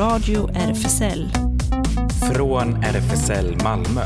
[0.00, 1.28] Radio RFSL.
[2.32, 4.00] Från RFSL Malmö.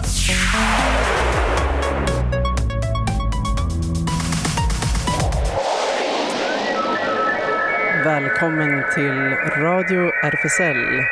[8.05, 11.05] Välkommen till Radio RFSL,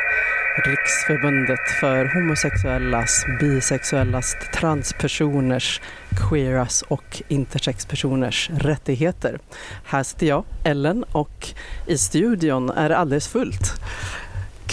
[0.65, 5.81] Riksförbundet för homosexuellas, bisexuellas, transpersoners,
[6.29, 9.39] queeras och intersexpersoners rättigheter.
[9.85, 11.47] Här sitter jag, Ellen, och
[11.87, 13.73] i studion är det alldeles fullt.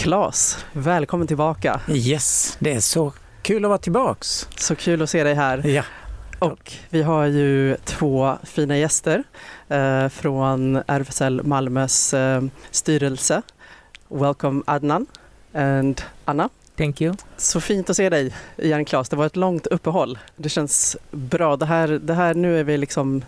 [0.01, 1.81] Klas, välkommen tillbaka.
[1.89, 4.47] Yes, det är så kul att vara tillbaks.
[4.55, 5.67] Så kul att se dig här.
[5.67, 5.83] Ja.
[6.39, 9.23] Och vi har ju två fina gäster
[9.69, 13.41] eh, från RFSL Malmös eh, styrelse.
[14.07, 15.05] Welcome Adnan
[15.53, 16.49] and Anna.
[16.77, 17.13] Thank you.
[17.37, 19.09] Så fint att se dig igen Claes.
[19.09, 20.19] Det var ett långt uppehåll.
[20.35, 21.55] Det känns bra.
[21.55, 23.23] Det här, det här nu är vi liksom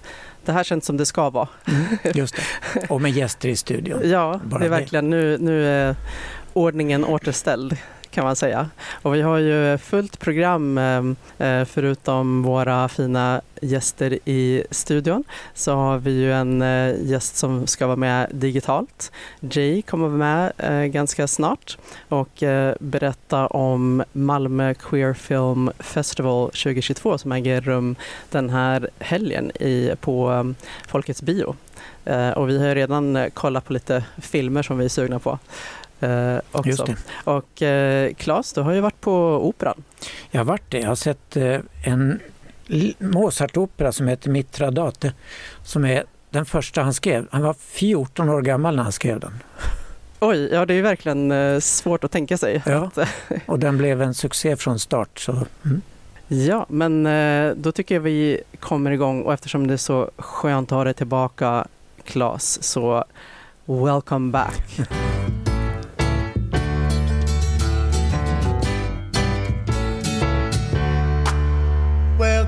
[0.45, 1.47] det här känns som det ska vara.
[1.67, 2.87] Mm, just det.
[2.89, 3.99] Och med gäster i studion.
[4.09, 5.95] Ja, Bara det är verkligen nu, nu är
[6.53, 7.77] ordningen återställd
[8.13, 8.69] kan man säga.
[9.01, 15.75] Och vi har ju fullt program ehm, eh, förutom våra fina gäster i studion så
[15.75, 19.11] har vi ju en eh, gäst som ska vara med digitalt.
[19.39, 21.77] Jay kommer vara med eh, ganska snart
[22.09, 22.43] och
[22.79, 27.95] berätta om Malmö Queer Film Festival 2022 som äger rum
[28.29, 30.55] den här helgen i, på ehm,
[30.87, 31.55] Folkets bio.
[32.35, 35.39] Och vi har redan kollat på lite filmer som vi är sugna på.
[36.03, 36.87] Eh, också.
[37.23, 39.83] Och eh, Claes, du har ju varit på Operan.
[40.31, 40.79] Jag har varit det.
[40.79, 42.19] Jag har sett eh, en
[42.99, 45.13] Mozart-opera som heter Mitradate
[45.63, 47.27] som är den första han skrev.
[47.31, 49.33] Han var 14 år gammal när han skrev den.
[50.19, 52.63] Oj, ja det är verkligen eh, svårt att tänka sig.
[52.65, 52.91] Ja.
[53.45, 55.19] Och den blev en succé från start.
[55.19, 55.31] Så,
[55.65, 55.81] mm.
[56.27, 60.71] ja, men eh, då tycker jag vi kommer igång och eftersom det är så skönt
[60.71, 61.67] att ha dig tillbaka
[62.03, 63.05] Claes, så
[63.65, 64.79] welcome back.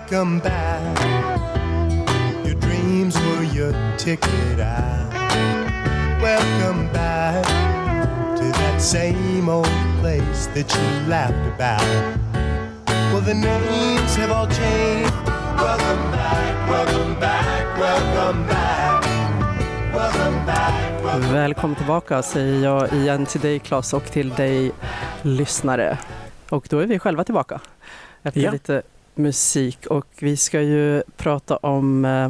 [0.07, 0.97] Welcome back.
[2.45, 5.11] Your dreams were your ticket out.
[6.21, 7.43] Welcome back
[8.37, 9.67] to that same old
[10.01, 11.81] place that you laughed about.
[13.11, 15.11] Well, the names have all changed.
[15.57, 19.03] Welcome back, welcome back, welcome back.
[19.91, 24.71] Welcome back, welcome Välkommen tillbaka säger jag igen till dig Claes och till dig
[25.21, 25.97] lyssnare.
[26.49, 27.59] Och då är vi själva tillbaka
[28.23, 28.51] efter Ja.
[28.51, 28.81] lite
[29.17, 32.29] musik och vi ska ju prata om eh,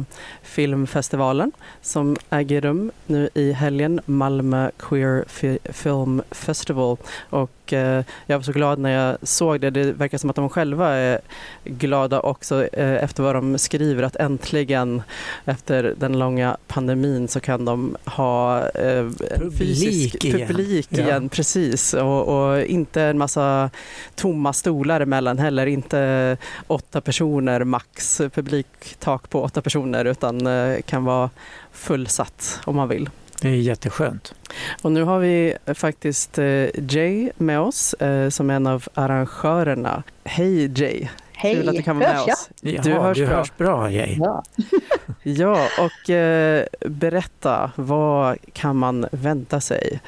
[0.56, 1.52] filmfestivalen
[1.82, 6.96] som äger rum nu i helgen, Malmö Queer Fi- Film Festival.
[7.30, 9.70] Och eh, jag var så glad när jag såg det.
[9.70, 11.20] Det verkar som att de själva är
[11.64, 15.02] glada också eh, efter vad de skriver att äntligen
[15.44, 19.04] efter den långa pandemin så kan de ha eh,
[19.40, 20.48] Publik igen.
[20.48, 21.02] publik Ja.
[21.02, 21.28] igen.
[21.28, 23.70] Precis, och, och inte en massa
[24.14, 26.36] tomma stolar emellan heller, inte
[26.66, 31.30] åtta personer max, publiktak på åtta personer utan eh, kan vara
[31.72, 33.10] fullsatt om man vill.
[33.40, 34.34] Det är jätteskönt.
[34.82, 40.02] Och nu har vi faktiskt eh, Jay med oss eh, som är en av arrangörerna.
[40.24, 41.08] Hej Jay!
[41.32, 42.48] Hej, Kul att du kan vara med hörs oss.
[42.60, 43.36] Jaha, Du hörs du bra.
[43.36, 44.16] hörs bra Jay.
[44.20, 44.42] Ja.
[45.22, 50.00] Ja, och eh, berätta, vad kan man vänta sig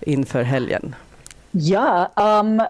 [0.00, 0.94] inför helgen?
[1.54, 2.62] Ja, um,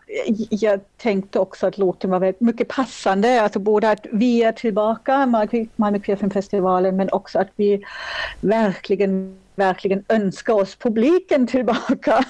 [0.51, 5.27] jag tänkte också att låten var väldigt mycket passande, alltså både att vi är tillbaka,
[5.27, 7.85] Malmö Malmö Queerfilmfestivalen, men också att vi
[8.41, 12.25] verkligen verkligen önskar oss publiken tillbaka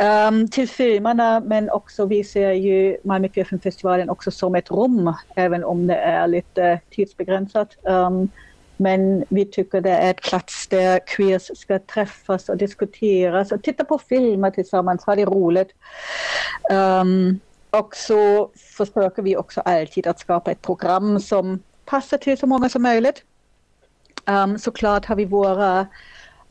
[0.28, 5.64] um, till filmerna men också vi ser ju Malmö Queerfilmfestivalen också som ett rum även
[5.64, 7.76] om det är lite tidsbegränsat.
[7.82, 8.28] Um,
[8.76, 13.84] men vi tycker det är ett plats där queers ska träffas och diskuteras och titta
[13.84, 15.68] på filmer tillsammans, ha det roligt.
[16.70, 17.40] Um,
[17.70, 22.68] och så försöker vi också alltid att skapa ett program som passar till så många
[22.68, 23.22] som möjligt.
[24.26, 25.86] Um, såklart har vi våra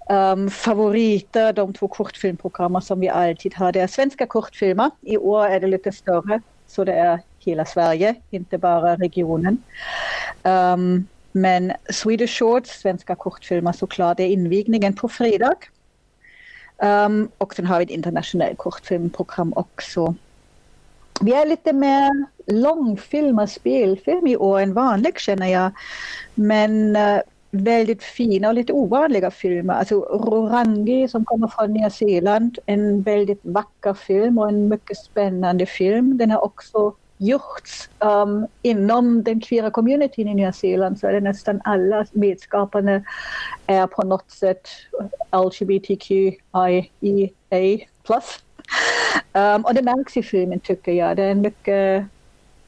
[0.10, 3.72] um, favoriter, de två kortfilmprogrammen som vi alltid har.
[3.72, 4.92] Det är svenska kortfilmer.
[5.02, 9.58] I år är det lite större, så det är hela Sverige, inte bara regionen.
[10.44, 15.56] Um, men Swedish Shorts, svenska kortfilmer såklart, det är invigningen på fredag.
[16.78, 20.16] Um, och sen har vi ett internationellt kortfilmprogram också.
[21.22, 25.72] Vi är lite mer långfilm och spelfilm i år än vanligt känner jag.
[26.36, 27.20] Men uh,
[27.52, 29.74] väldigt fina och lite ovanliga filmer.
[29.74, 35.66] Alltså Rorangi som kommer från Nya Zeeland, en väldigt vacker film och en mycket spännande
[35.66, 36.18] film.
[36.18, 36.94] Den har också
[37.28, 43.04] gjorts um, inom den queera communityn i Nya Zeeland så är det nästan alla medskaparna
[43.68, 44.68] är på något sätt
[45.32, 46.38] LGBTQIA+.
[49.34, 51.18] Um, och det märks i filmen tycker jag.
[51.18, 52.06] Det är en mycket,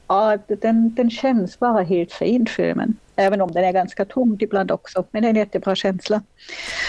[0.06, 2.96] ja, den, den känns bara helt fin filmen.
[3.16, 5.04] Även om den är ganska tom ibland också.
[5.10, 6.22] Men det är en jättebra känsla.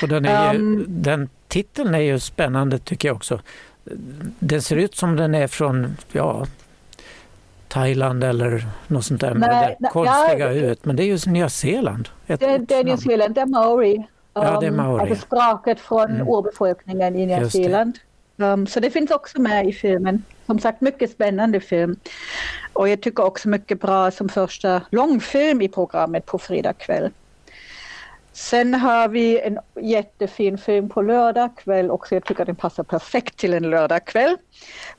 [0.02, 3.40] Och den, är ju, Um, den titeln är ju spännande tycker jag också.
[4.40, 6.46] Den ser ut som den är från ja,
[7.68, 10.48] Thailand eller något sånt där med Nej, det nej, konstiga ja.
[10.48, 10.86] huvudet.
[10.86, 12.10] Men det är ju Nya Zeeland.
[12.28, 12.98] Ett, Det, det är Nya.
[12.98, 14.08] Zeeland, det är maori.
[14.34, 15.02] Ja, det är Um, maori.
[15.02, 16.28] Alltså språket från Mm.
[16.28, 17.50] urbefolkningen i Nya.
[17.50, 17.98] Zeeland.
[18.38, 20.24] Um, så det finns också med i filmen.
[20.46, 21.96] Som sagt, mycket spännande film.
[22.74, 27.10] Och jag tycker också mycket bra som första långfilm i programmet på fredag kväll.
[28.34, 32.16] Sen har vi en jättefin film på lördag kväll också.
[32.16, 34.38] Jag tycker den passar perfekt till en lördag kväll.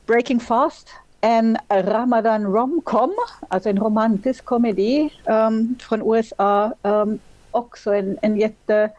[0.07, 0.89] Breaking Fast,
[1.21, 3.15] en Ramadan romcom,
[3.49, 6.73] alltså en romantisk komedi um, från USA.
[6.83, 7.19] Um,
[7.51, 8.91] också en, en jätte,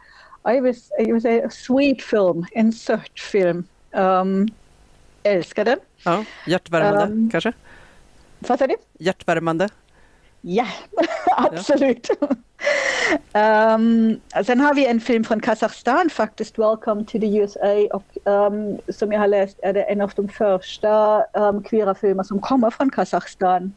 [0.44, 3.64] jag vill, jag vill säga sweet film, en söt film.
[3.92, 4.48] Um,
[5.24, 5.80] älskar den.
[6.06, 7.54] Ja, hjärtvärmande Um, kanske?
[8.40, 8.76] Vad sa du?
[9.00, 9.70] Hjärtvärmande?
[10.42, 10.68] Ja,
[11.38, 12.10] absolut.
[13.34, 17.88] um, sen har vi en film från Kazakstan faktiskt, Welcome to the USA.
[17.94, 22.24] Och, um, som jag har läst är det en av de första um, queera filmer
[22.24, 23.74] som kommer från Kazakstan.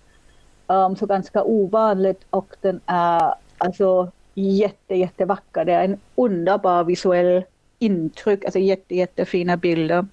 [0.67, 5.65] Um, så ganska ovanligt och den är alltså jätte, jättevacker.
[5.65, 7.45] Det är en underbar visuell
[7.79, 10.07] intryck, alltså jätte, jättefina bilder.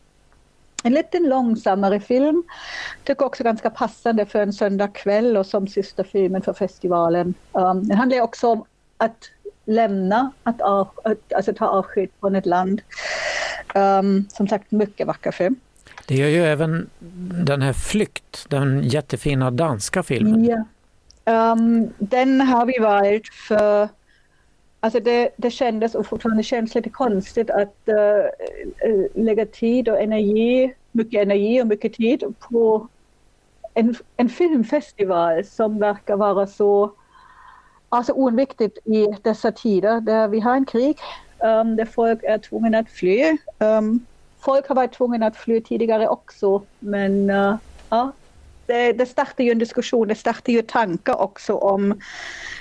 [0.83, 2.43] En lite långsammare film.
[3.03, 7.33] Tycker också ganska passande för en söndagkväll och som sista filmen för festivalen.
[7.51, 8.63] Um, den handlar också om
[8.97, 9.31] att
[9.65, 12.81] lämna, att, av, att alltså ta avsked från ett land.
[13.75, 15.55] Um, som sagt, mycket vacker film.
[16.07, 16.89] Det gör ju även
[17.45, 20.45] den här Flykt, den jättefina danska filmen.
[20.45, 20.65] Ja.
[21.51, 23.89] Um, den har vi varit för
[24.79, 30.73] Alltså det, det kändes och fortfarande känns lite konstigt att uh, lägga tid och energi,
[30.91, 32.87] mycket energi och mycket tid på
[33.73, 36.93] en, en filmfestival som verkar vara så
[37.89, 40.97] alltså oundvikligt i dessa tider där vi har en krig,
[41.43, 43.37] um, där folk är tvungna att fly.
[43.59, 44.05] Um,
[44.39, 47.55] folk har varit tvungna att fly tidigare också, men uh,
[47.89, 48.11] ja,
[48.69, 52.01] det, det startar ju en diskussion, det startar ju tankar också om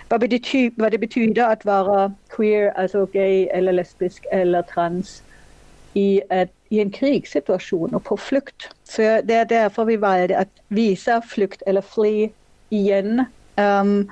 [0.08, 5.22] vad, bety vad det betyder att vara queer, alltså gay eller lesbisk eller trans
[5.94, 8.68] i, ett, i en krigssituation och på flykt.
[8.84, 12.30] Så det är därför vi valde att visa flykt eller fly
[12.68, 13.24] igen
[13.56, 14.10] um,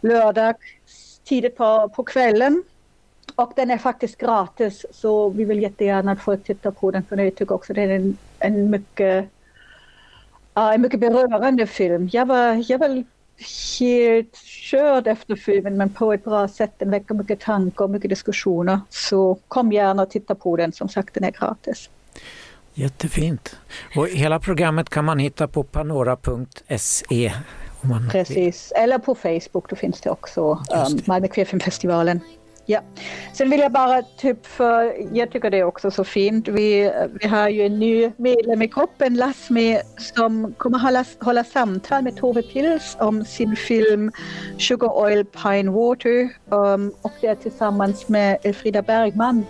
[0.00, 0.54] lördag
[1.24, 2.62] tidigt på, på kvällen.
[3.34, 7.16] Och den är faktiskt gratis så vi vill jättegärna att folk tittar på den för
[7.16, 9.28] jag tycker också det är en, en mycket
[10.58, 12.08] Ja, en mycket berörande film.
[12.12, 13.04] Jag var, jag var
[13.78, 16.72] helt körd efter filmen men på ett bra sätt.
[16.78, 18.80] Den väcker mycket tankar och mycket diskussioner.
[18.90, 20.72] Så kom gärna och titta på den.
[20.72, 21.90] Som sagt, den är gratis.
[22.74, 23.56] Jättefint.
[23.96, 27.32] Och hela programmet kan man hitta på panora.se.
[28.10, 28.72] Precis.
[28.72, 31.06] Eller på Facebook, då finns det också um, det.
[31.06, 32.20] Malmö Queerfilmfestivalen.
[32.70, 32.80] Ja.
[33.32, 37.28] Sen vill jag bara typ för, jag tycker det är också så fint, vi, vi
[37.28, 42.42] har ju en ny medlem i gruppen, Lasmi, som kommer hålla, hålla samtal med Tove
[42.42, 44.12] Pils om sin film
[44.58, 49.46] Sugar Oil Pine Water um, och det är tillsammans med Elfrida Bergman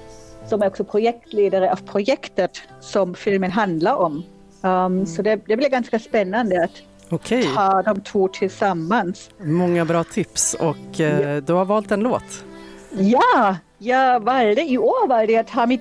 [0.46, 4.22] som är också projektledare av projektet som filmen handlar om.
[4.62, 9.30] Um, så det, det blir ganska spännande att Okej, ha de två tillsammans.
[9.38, 12.44] många bra tips och eh, du har valt en låt.
[12.90, 15.78] Ja, jag valde i år valde jag Tammy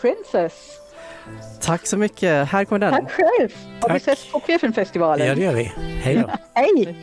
[0.00, 0.52] Princess.
[1.60, 2.48] Tack så mycket.
[2.48, 2.90] Här kommer den.
[2.92, 3.50] Tack själv.
[3.82, 4.02] Och vi Tack.
[4.02, 5.26] ses på Queerfilmfestivalen.
[5.26, 5.72] Ja, det gör vi.
[6.02, 6.30] Hej då.
[6.54, 6.96] Hej!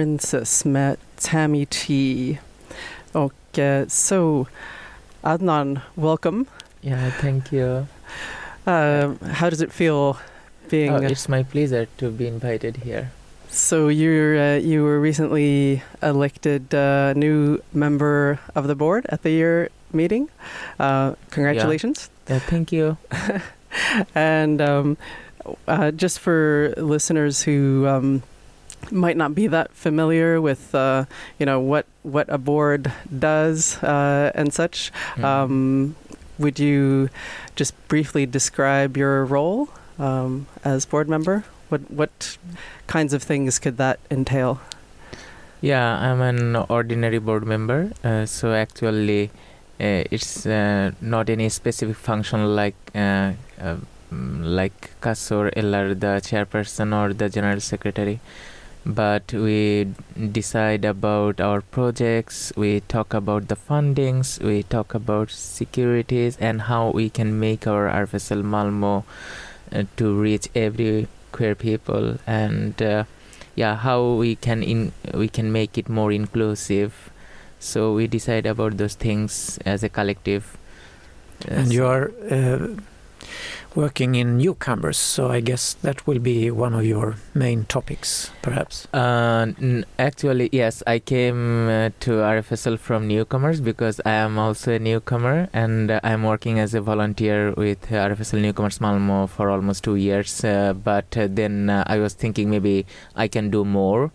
[0.00, 2.38] Princess med Tammy T.
[3.12, 4.46] Och eh, so,
[5.20, 6.46] Adnan, welcome.
[6.80, 7.86] Yeah, thank you.
[8.66, 10.16] Uh, how does it feel
[10.70, 10.92] being?
[10.92, 13.10] Oh, it's my pleasure to be invited here.
[13.50, 19.30] so you're uh, you were recently elected uh, new member of the board at the
[19.30, 20.30] year meeting.
[20.78, 22.08] Uh, congratulations.
[22.26, 22.96] Yeah, thank you.
[24.14, 24.96] and um,
[25.68, 28.22] uh, just for listeners who um,
[28.90, 31.04] might not be that familiar with, uh,
[31.38, 34.92] you know, what what a board does uh, and such.
[35.16, 35.24] Mm.
[35.24, 35.96] Um,
[36.38, 37.10] would you
[37.54, 39.68] just briefly describe your role
[39.98, 41.44] um, as board member?
[41.68, 42.38] What what
[42.86, 44.60] kinds of things could that entail?
[45.60, 47.92] Yeah, I'm an ordinary board member.
[48.02, 49.30] Uh, so actually,
[49.78, 53.76] uh, it's uh, not any specific function like uh, mm,
[54.42, 58.20] like Kasur Eller, the chairperson or the general secretary.
[58.86, 59.92] But we
[60.32, 62.52] decide about our projects.
[62.56, 64.42] We talk about the fundings.
[64.42, 69.04] We talk about securities and how we can make our RFSL Malmo
[69.72, 72.80] uh, to reach every queer people and.
[72.82, 73.04] Uh,
[73.56, 77.10] yeah how we can in we can make it more inclusive
[77.58, 80.56] so we decide about those things as a collective
[81.48, 82.76] Uh, And you are uh,
[83.74, 88.86] working in newcomers, so I guess that will be one of your main topics, perhaps.
[88.92, 89.52] Uh,
[89.98, 95.48] actually, yes, I came uh, to RFSL from newcomers because I am also a newcomer
[95.52, 100.44] and uh, I'm working as a volunteer with RFSL Newcomers Malmo for almost two years.
[100.44, 104.10] Uh, but uh, then uh, I was thinking maybe I can do more.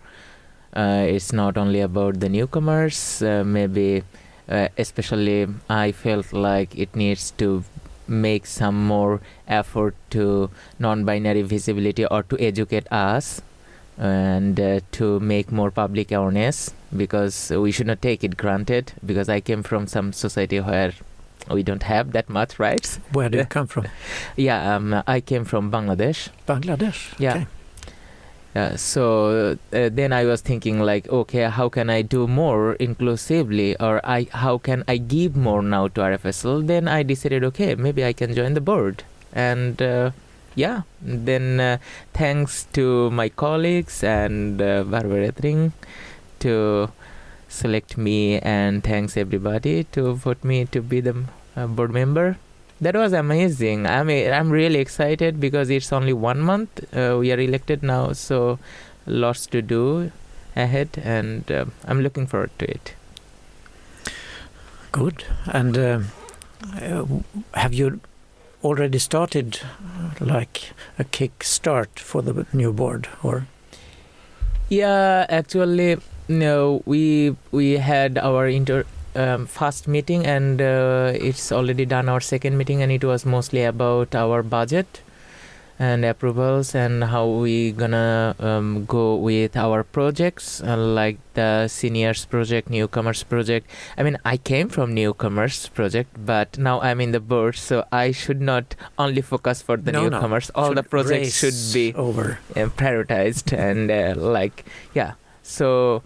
[0.78, 4.04] It's not only about the newcomers, maybe
[4.50, 7.64] especially I felt like it needs to
[8.08, 13.42] make some more effort to non-binary visibility or to educate us
[13.98, 19.30] and uh, to make more public awareness because we should not take it granted because
[19.30, 20.94] i came from some society where
[21.50, 23.86] we don't have that much rights Where do you come from?
[24.36, 27.14] yeah um, i came from bangladesh Bangladesh.
[27.20, 27.48] yeah Okay.
[28.56, 33.76] Yeah so uh, then i was thinking like okay how can i do more inclusively?
[33.80, 38.06] Or i how can i give more now to rfsl then i decided okay maybe
[38.06, 39.04] i can join the board.
[39.34, 40.12] And uh,
[40.56, 41.78] yeah then uh,
[42.14, 45.74] thanks to my colleagues and uh, Barbara Ethring
[46.40, 46.90] to
[47.50, 51.26] select me and thanks everybody to vote me to be the
[51.58, 52.38] uh, board member
[52.82, 53.86] that was amazing.
[53.86, 58.13] I mean i'm really excited because it's only one month uh, we are elected now
[58.13, 58.60] so
[59.05, 60.12] lots to do
[60.55, 62.96] ahead and uh, i'm looking forward to it.
[64.91, 65.25] Good.
[65.46, 66.00] And uh,
[66.82, 67.05] uh,
[67.53, 68.00] have you
[68.63, 73.48] already started uh, like a kick start for the new board or?
[74.70, 78.86] Yeah actually no we we had our inter
[79.16, 83.64] um, first meeting and uh, it's already done our second meeting and it was mostly
[83.64, 85.02] about our budget
[85.78, 92.24] and approvals and how we gonna um, go with our projects uh, like the seniors
[92.24, 97.20] project newcomers project i mean i came from newcomers project but now i'm in the
[97.20, 100.10] board so i should not only focus for the No, no.
[100.12, 102.40] newcomers all the projects should be over?
[102.56, 106.02] uh, prioritized and uh, like yeah so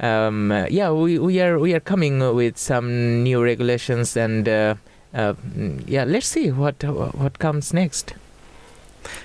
[0.00, 4.74] um, yeah we, we are we are coming with some new regulations and uh,
[5.14, 5.34] uh,
[5.86, 6.82] yeah let's see what
[7.14, 8.14] what comes next.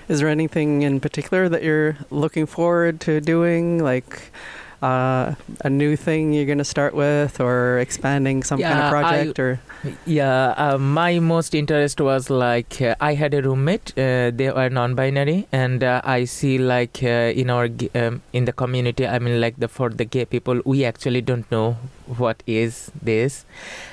[0.08, 4.32] Is there anything in particular that you're looking forward to doing, like
[4.81, 8.93] uh, a new thing you're going to start with, or expanding some kind Yeah, of
[8.93, 9.59] I- project, or
[10.05, 13.93] Yeah, uh, my most interest was like uh, I had a roommate.
[13.97, 18.53] Uh, they were non-binary, and uh, I see like uh, in our um, in the
[18.53, 19.07] community.
[19.07, 21.77] I mean, like the for the gay people, we actually don't know
[22.18, 23.46] what is this,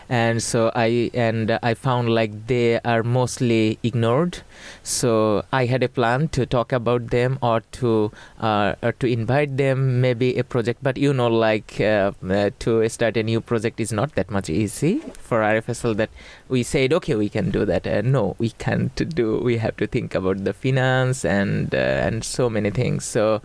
[0.08, 4.38] and so I and I found like they are mostly ignored.
[4.82, 8.10] So I had a plan to talk about them or to
[8.40, 10.82] uh, or to invite them maybe a project.
[10.82, 14.50] But you know, like uh, uh, to start a new project is not that much
[14.50, 15.96] easy for RFSL.
[15.96, 16.10] That
[16.48, 17.86] we said okay, we can do that.
[17.86, 19.38] Uh, no, we can't do.
[19.38, 23.04] We have to think about the finance and uh, and so many things.
[23.04, 23.42] So.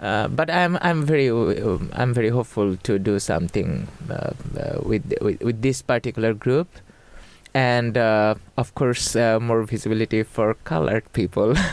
[0.00, 5.04] Uh, but I'm I'm very uh, I'm very hopeful to do something uh, uh, with,
[5.20, 6.68] with with this particular group,
[7.52, 11.54] and uh, of course uh, more visibility for colored people.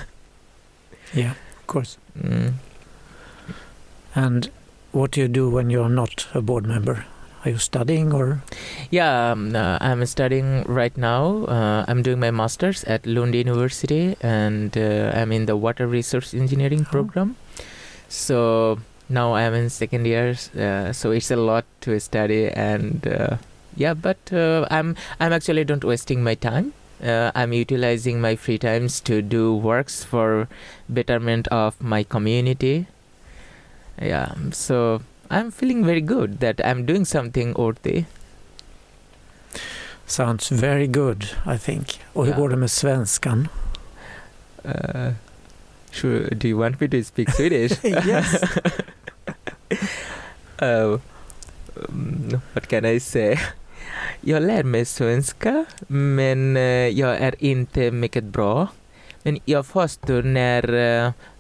[1.14, 1.98] Yeah, of course.
[2.20, 2.52] mm.
[4.16, 4.50] And
[4.92, 7.06] what do you do when you're not a board member?
[7.46, 8.42] Are you studying or?
[8.92, 11.46] Yeah, um, I'm studying right now.
[11.46, 16.34] Uh, I'm doing my master's at Lund University, and uh, I'm in the water resource
[16.34, 16.92] engineering Oh.
[16.92, 17.36] program.
[18.10, 20.36] So now I'm in second year.
[20.58, 23.38] Uh, so it's a lot to study, and uh,
[23.76, 26.74] yeah, but uh, I'm I'm actually don't wasting my time.
[27.04, 30.48] Uh, I'm utilizing my free times to do works for
[30.90, 32.88] betterment of my community.
[34.02, 38.06] Yeah, so I'm feeling very good that I'm doing something worthy.
[40.06, 42.00] Sounds very good, I think.
[42.14, 43.48] Och hur går det med svenskan?
[45.98, 47.78] Uh, Should, do you want me to speak Swedish?
[47.84, 48.44] yes.
[50.62, 51.02] Oh,
[51.90, 53.40] um, what can I say?
[54.22, 58.68] Jag lär mig svenska, men eh, jag är inte mycket bra.
[59.24, 60.74] Men jag förstår när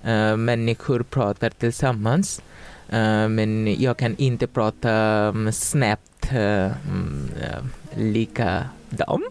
[0.03, 2.41] eh, människor pratar tillsammans.
[3.29, 4.91] Men jag kan inte prata
[5.27, 6.71] um, snabbt eh,
[7.95, 9.23] lika dem.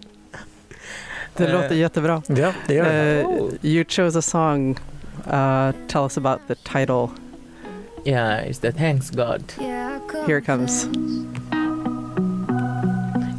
[1.37, 2.23] Det låter jättebra.
[2.26, 3.23] Ja, det gör det.
[3.23, 4.76] Uh, you chose a song.
[5.25, 7.13] Uh, tell us about the title.
[8.05, 9.43] Yeah, it's the thanks God.
[10.27, 10.87] Here it comes.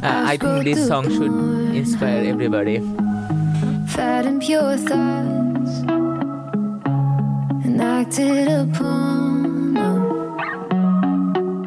[0.00, 2.78] Uh, I think this song should inspire everybody.
[3.88, 5.78] Fat and pure thoughts
[7.64, 11.64] and acted upon them.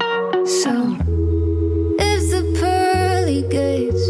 [0.48, 0.96] So,
[2.00, 4.10] if the pearly gates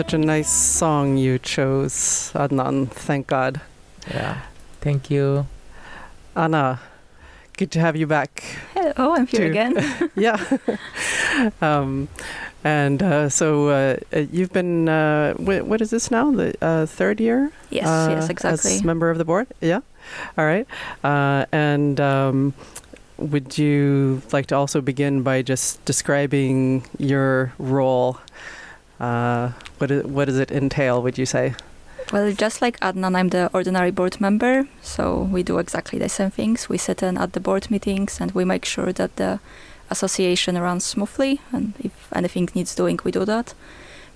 [0.00, 2.88] Such a nice song you chose, Adnan.
[2.88, 3.60] Thank God.
[4.08, 4.40] Yeah.
[4.80, 5.46] Thank you.
[6.34, 6.80] Anna,
[7.58, 8.42] good to have you back.
[8.96, 9.50] Oh, I'm here Two.
[9.50, 9.76] again.
[10.16, 10.40] yeah.
[11.60, 12.08] um,
[12.64, 16.30] and uh, so uh, uh, you've been, uh, wh- what is this now?
[16.30, 17.52] The uh, third year?
[17.68, 18.76] yes, uh, yes, exactly.
[18.76, 19.48] As member of the board?
[19.60, 19.80] Yeah.
[20.38, 20.66] All right.
[21.04, 22.54] Uh, and um,
[23.18, 28.16] would you like to also begin by just describing your role?
[29.00, 31.54] Uh, what, what does it entail, would you say?
[32.12, 36.30] Well, just like Adnan, I'm the ordinary board member, so we do exactly the same
[36.30, 36.68] things.
[36.68, 39.38] We sit in at the board meetings and we make sure that the
[39.90, 43.54] association runs smoothly, and if anything needs doing, we do that.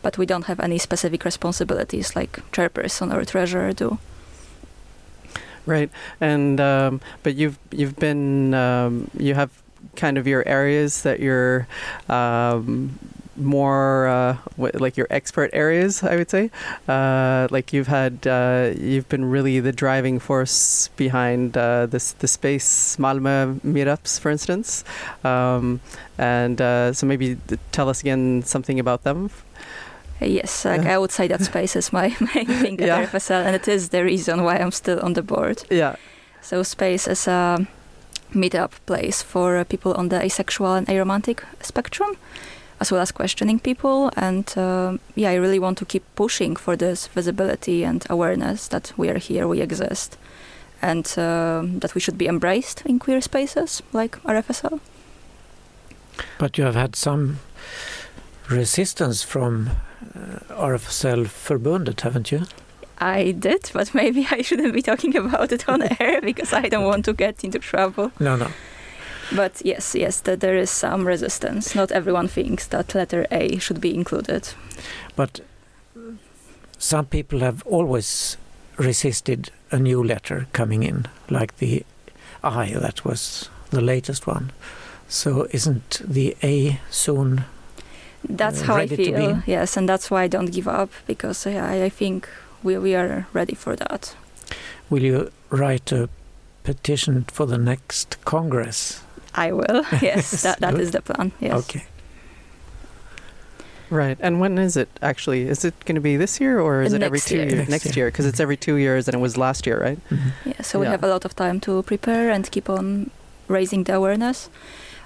[0.02, 3.98] But we don't have any specific responsibilities like chairperson or treasurer do.
[5.64, 9.50] Right, and um, but you've you've been um, you have
[9.96, 11.66] kind of your areas that you're
[12.08, 12.98] um,
[13.36, 16.50] more uh, what, like your expert areas, I would say.
[16.88, 22.28] Uh, like you've had uh, you've been really the driving force behind uh, this the
[22.28, 24.84] space Malmö meetups, for instance.
[25.24, 25.80] Um,
[26.18, 29.30] and uh, so maybe th- tell us again something about them.
[30.20, 30.94] Yes, like Yeah.
[30.94, 33.06] I would say that space is my main thing at Yeah.
[33.06, 35.64] RFSL, and it is the reason why I'm still on the board.
[35.70, 35.96] Yeah.
[36.40, 37.66] So space is a
[38.32, 42.16] meetup place for uh, people on the asexual and aromantic spectrum,
[42.80, 44.10] as well as questioning people.
[44.16, 48.92] And um yeah, I really want to keep pushing for this visibility and awareness that
[48.96, 50.18] we are here, we exist,
[50.82, 54.80] and um that we should be embraced in queer spaces like RFSL.
[56.38, 57.38] But you have had some
[58.50, 59.70] resistance from
[60.14, 62.42] uh, RFSL Förbundet, haven't you?
[62.98, 66.84] I did, but maybe I shouldn't be talking about it on air because I don't
[66.84, 68.12] want to get into trouble.
[68.20, 68.48] No, no.
[69.32, 71.74] But yes, yes, that there is some resistance.
[71.74, 74.48] Not everyone thinks that letter A should be included.
[75.16, 75.40] But
[76.78, 78.36] some people have always
[78.76, 81.84] resisted a new letter coming in, like the
[82.42, 84.50] I, that was the latest one.
[85.08, 87.44] So isn't the A soon?
[88.28, 89.42] That's Uh, how I feel.
[89.46, 92.28] Yes, and that's why I don't give up because I, I think
[92.62, 94.14] we, we are ready for that.
[94.90, 96.08] Will you write a
[96.62, 99.02] petition for the next Congress?
[99.34, 99.84] I will.
[100.02, 100.80] Yes, that, that Good.
[100.80, 101.32] is the plan.
[101.40, 101.52] Yes.
[101.64, 101.84] Okay.
[103.90, 104.16] Right.
[104.20, 105.42] And when is it actually?
[105.48, 107.44] Is it going to be this year or is it every two year.
[107.44, 107.58] years?
[107.68, 108.06] Next Next year.
[108.06, 109.98] year, because it's every two years and it was last year, right?
[110.10, 110.32] Mhm.
[110.44, 110.92] Yeah, so we Yeah.
[110.92, 113.10] have a lot of time to prepare and keep on
[113.48, 114.48] raising the awareness.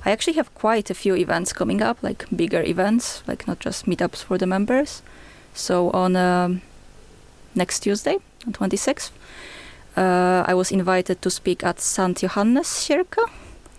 [0.06, 3.86] I actually have quite a few events coming up, like bigger events, like not just
[3.86, 5.02] meetups for the members.
[5.54, 6.60] So on um,
[7.54, 9.10] next Tuesday, on 26th,
[9.96, 12.16] uh, I was invited to speak at St.
[12.22, 13.28] Johannes Kyrka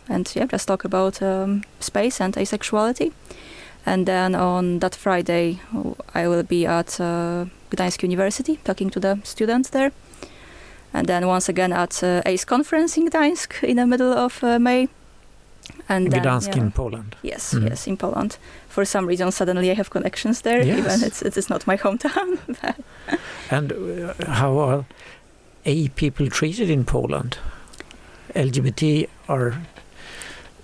[0.09, 3.11] and yeah, just talk about um, space and asexuality.
[3.85, 5.59] And then on that Friday,
[6.13, 9.91] I will be at uh, Gdańsk University talking to the students there.
[10.93, 14.59] And then once again at uh, ACE conference in Gdańsk in the middle of uh,
[14.59, 14.87] May.
[15.87, 16.63] And then, Gdansk yeah.
[16.63, 17.15] in Poland.
[17.23, 17.69] Yes, Mhm.
[17.69, 18.37] yes, in Poland.
[18.67, 20.77] For some reason, suddenly I have connections there, Yes.
[20.79, 22.37] even it's it is not my hometown.
[23.51, 24.83] And uh, how are
[25.65, 27.37] A people treated in Poland?
[28.35, 29.53] LGBT are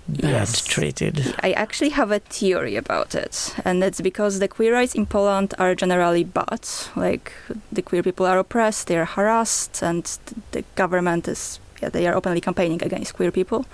[0.08, 0.64] bad Yes.
[0.64, 1.34] treated.
[1.42, 5.54] I actually have a theory about it, and it's because the queer rights in Poland
[5.58, 6.66] are generally bad.
[6.94, 7.32] Like
[7.72, 10.04] the queer people are oppressed, they are harassed, and
[10.52, 13.64] the government is yeah they are openly campaigning against queer people.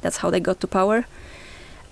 [0.00, 1.04] That's how they got to power.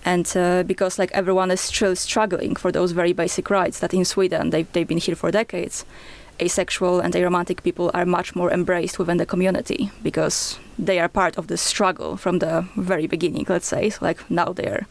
[0.03, 4.05] And uh, because like everyone is still struggling for those very basic rights that in
[4.05, 5.85] Sweden they've they've been here for decades.
[6.41, 11.37] Asexual and aromantic people are much more embraced within the community because they are part
[11.37, 13.45] of the struggle from the very beginning.
[13.49, 14.85] Let's say, so like now they are.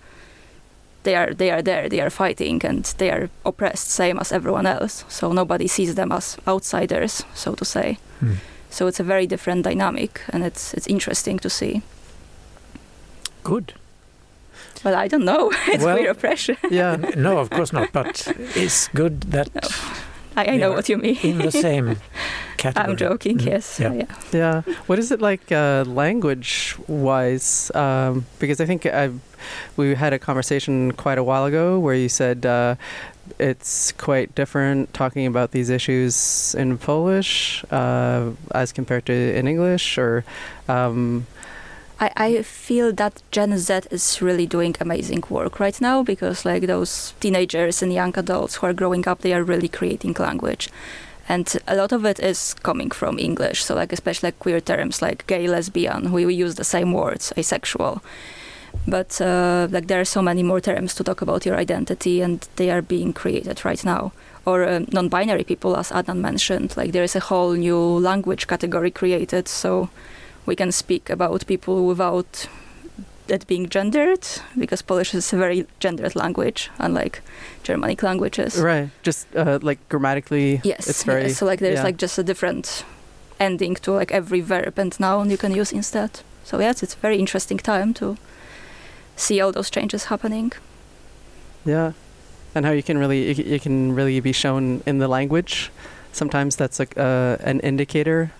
[1.03, 1.89] They are they are there.
[1.89, 5.05] They are fighting and they are oppressed, same as everyone else.
[5.09, 7.97] So nobody sees them as outsiders, so to say.
[8.21, 8.35] Hmm.
[8.71, 11.81] So it's a very different dynamic, and it's it's interesting to see.
[13.43, 13.73] Good.
[14.85, 15.51] Well, I don't know.
[15.69, 16.57] it's Well- queer oppression.
[16.71, 16.97] Yeah.
[17.17, 17.93] No, of course not.
[17.93, 19.49] But it's good that
[20.37, 21.19] I, I know what you mean.
[21.23, 21.97] in the same
[22.57, 22.91] category.
[22.91, 23.39] I'm joking.
[23.39, 23.81] Mm, Yes.
[23.81, 23.93] yeah.
[23.93, 24.05] yeah.
[24.33, 24.63] Yeah.
[24.87, 27.71] What is it like uh, language wise?
[27.75, 29.21] Um, because I think I've,
[29.77, 32.77] we had a conversation quite a while ago where you said uh,
[33.39, 39.99] it's quite different talking about these issues in Polish uh, as compared to in English
[39.99, 40.25] or.
[40.69, 41.27] Um,
[42.01, 46.67] I, I feel that Gen Z is really doing amazing work right now because like
[46.67, 50.71] those teenagers and young adults who are growing up, they are really creating language.
[51.29, 53.63] And a lot of it is coming from English.
[53.63, 57.33] So like especially like queer terms like gay, lesbian, we, we use the same words,
[57.37, 58.03] asexual.
[58.89, 62.49] But uh, like there are so many more terms to talk about your identity and
[62.57, 64.13] they are being created right now.
[64.47, 68.91] Or uh, non-binary people, as Adnan mentioned, like there is a whole new language category
[68.91, 69.49] created.
[69.49, 69.91] So
[70.47, 72.49] we can speak about people without
[73.29, 74.27] it being gendered
[74.59, 77.23] because Polish is a very gendered language, unlike
[77.63, 78.59] Germanic languages.
[78.59, 78.91] right.
[79.03, 80.61] Just uh, like grammatically.
[80.65, 81.23] Yes, It's very.
[81.29, 81.39] yes.
[81.39, 81.85] so like there's yeah.
[81.85, 82.85] like just a different
[83.39, 86.21] ending to like every verb and noun you can use instead.
[86.45, 88.17] So yes, it's a very interesting time to
[89.17, 90.53] see all those changes happening.
[91.65, 91.93] Yeah,
[92.55, 95.71] and how you can really you, you can really be shown in the language.
[96.13, 98.33] Sometimes that's like uh, an indicator,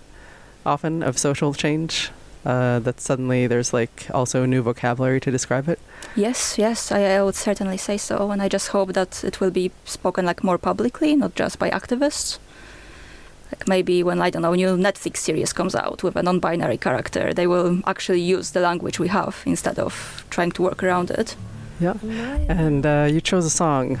[0.65, 2.11] often of social change.
[2.43, 5.77] Uh, that suddenly there's like also new vocabulary to describe it.
[6.15, 9.51] Yes, yes, I, I would certainly say so, and I just hope that it will
[9.51, 12.39] be spoken like more publicly, not just by activists.
[13.51, 16.77] Like maybe when I don't know, a new Netflix series comes out with a non-binary
[16.77, 21.11] character, they will actually use the language we have instead of trying to work around
[21.11, 21.35] it.
[21.79, 21.93] Yeah,
[22.49, 23.99] and uh, you chose a song.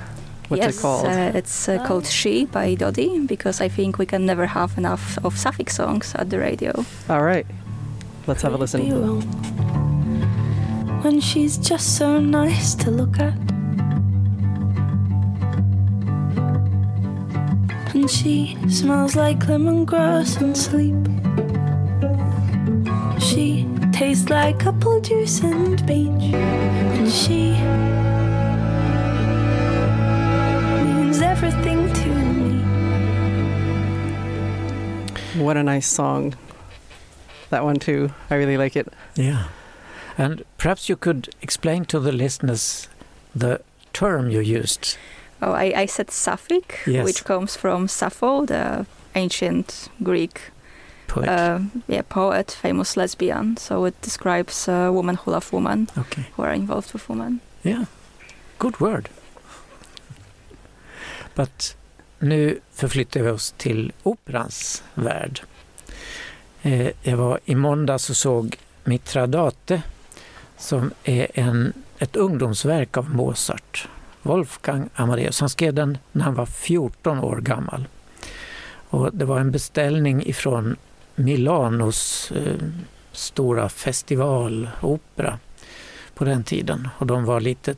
[0.51, 1.05] What's yes, it called?
[1.05, 5.17] Uh, it's uh, called "She" by Dodi because I think we can never have enough
[5.23, 6.83] of Sapphic songs at the radio.
[7.07, 7.47] All right,
[8.27, 9.07] let's have a Could be listen.
[9.07, 9.21] wrong
[11.03, 13.33] When she's just so nice to look at.
[17.95, 20.99] And she smells like lemongrass and sleep.
[23.21, 26.35] She tastes like apple juice and beach.
[26.35, 27.55] And she
[35.35, 36.35] What a nice song.
[37.49, 38.11] That one too.
[38.29, 38.87] I really like it.
[39.15, 39.45] Yeah.
[40.17, 42.87] And perhaps you could explain to the listeners
[43.35, 43.61] the
[43.93, 44.97] term you used.
[45.41, 47.03] Oh, I, I said Sapphic, Yes.
[47.05, 50.51] which comes from Sappho, the ancient Greek
[51.07, 51.27] Poet.
[51.27, 53.57] uh, yeah, poet, famous lesbian.
[53.57, 56.25] So it describes a woman who love women, okay.
[56.35, 57.41] who are involved with women.
[57.63, 57.85] Yeah.
[58.59, 59.09] Good word.
[61.35, 61.73] But
[62.21, 65.41] nu förflyttar vi oss till operans värld.
[66.61, 69.81] Eh, jag var i måndags och såg Mitradate
[70.57, 73.87] som är en, ett ungdomsverk av Mozart.
[74.21, 75.39] Wolfgang Amadeus.
[75.39, 77.87] Han skrev den när han var 14 år gammal.
[78.89, 80.75] Och det var en beställning ifrån
[81.15, 82.55] Milanos eh,
[83.11, 85.39] stora festivalopera
[86.13, 86.87] på den tiden.
[86.97, 87.75] Och de var lite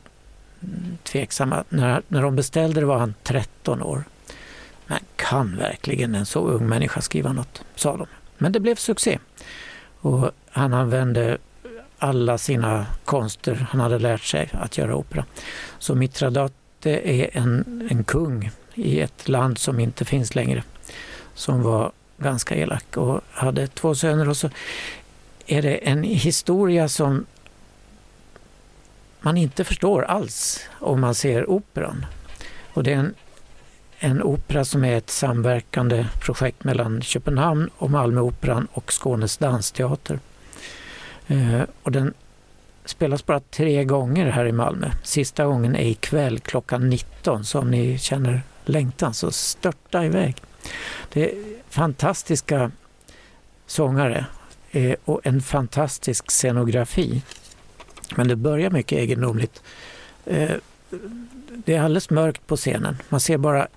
[0.60, 1.64] mm, tveksamma.
[1.68, 4.04] När, när de beställde det var han 13 år.
[4.86, 7.62] Men kan verkligen en så ung människa skriva något?
[7.74, 8.06] sa de.
[8.38, 9.18] Men det blev succé.
[10.00, 11.38] Och han använde
[11.98, 15.24] alla sina konster han hade lärt sig att göra opera.
[15.78, 20.62] Så Mitradate är en, en kung i ett land som inte finns längre.
[21.34, 24.28] Som var ganska elak och hade två söner.
[24.28, 24.50] Och så
[25.46, 27.26] är det en historia som
[29.20, 32.06] man inte förstår alls om man ser operan.
[32.72, 33.14] Och det är en,
[33.98, 40.18] en opera som är ett samverkande projekt mellan Köpenhamn och Malmöoperan och Skånes dansteater.
[41.26, 42.14] Eh, och den
[42.84, 44.90] spelas bara tre gånger här i Malmö.
[45.02, 50.36] Sista gången är ikväll klockan 19 så om ni känner längtan så störta iväg.
[51.12, 51.34] Det är
[51.68, 52.70] fantastiska
[53.66, 54.26] sångare
[54.70, 57.22] eh, och en fantastisk scenografi.
[58.16, 59.62] Men det börjar mycket egendomligt.
[60.26, 60.50] Eh,
[61.48, 62.96] det är alldeles mörkt på scenen.
[63.08, 63.68] Man ser bara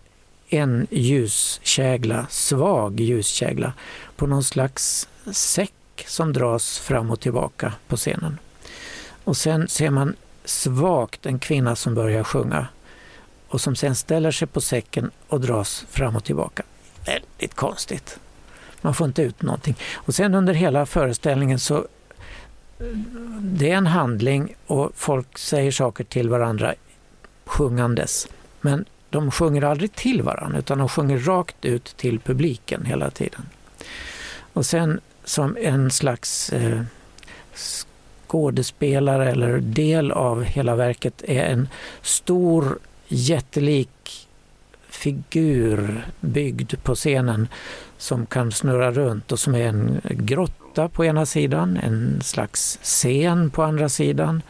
[0.50, 3.74] en ljuskägla, svag ljuskägla
[4.16, 5.74] på någon slags säck
[6.08, 8.38] som dras fram och tillbaka på scenen.
[9.24, 12.68] Och sen ser man svagt en kvinna som börjar sjunga
[13.48, 16.64] och som sen ställer sig på säcken och dras fram och tillbaka.
[17.06, 18.20] väldigt konstigt.
[18.82, 19.76] Man får inte ut någonting.
[19.96, 21.88] Och sen under hela föreställningen så
[23.42, 26.74] det är en handling och folk säger saker till varandra
[27.46, 28.28] sjungandes.
[28.62, 33.42] Men de sjunger aldrig till varandra utan de sjunger rakt ut till publiken hela tiden.
[34.54, 36.82] Och sen som en slags eh,
[38.28, 41.70] skådespelare eller del av hela verket är en
[42.02, 44.28] stor jättelik
[44.90, 47.48] figur byggd på scenen
[47.98, 53.50] som kan snurra runt och som är en grotta på ena sidan, en slags scen
[53.50, 54.42] på andra sidan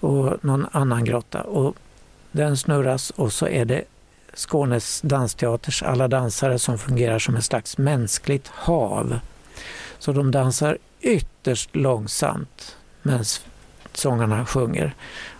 [0.00, 1.42] och någon annan grotta.
[1.42, 1.76] Och
[2.34, 3.84] den snurras och så är det
[4.34, 9.18] Skånes dansteaters alla dansare som fungerar som ett slags mänskligt hav.
[9.98, 13.24] Så de dansar ytterst långsamt medan
[13.92, 14.94] sångarna sjunger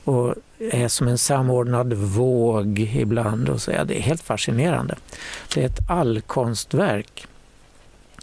[0.05, 3.49] och är som en samordnad våg ibland.
[3.49, 3.71] Och så.
[3.71, 4.95] Ja, det är helt fascinerande.
[5.55, 7.27] Det är ett allkonstverk,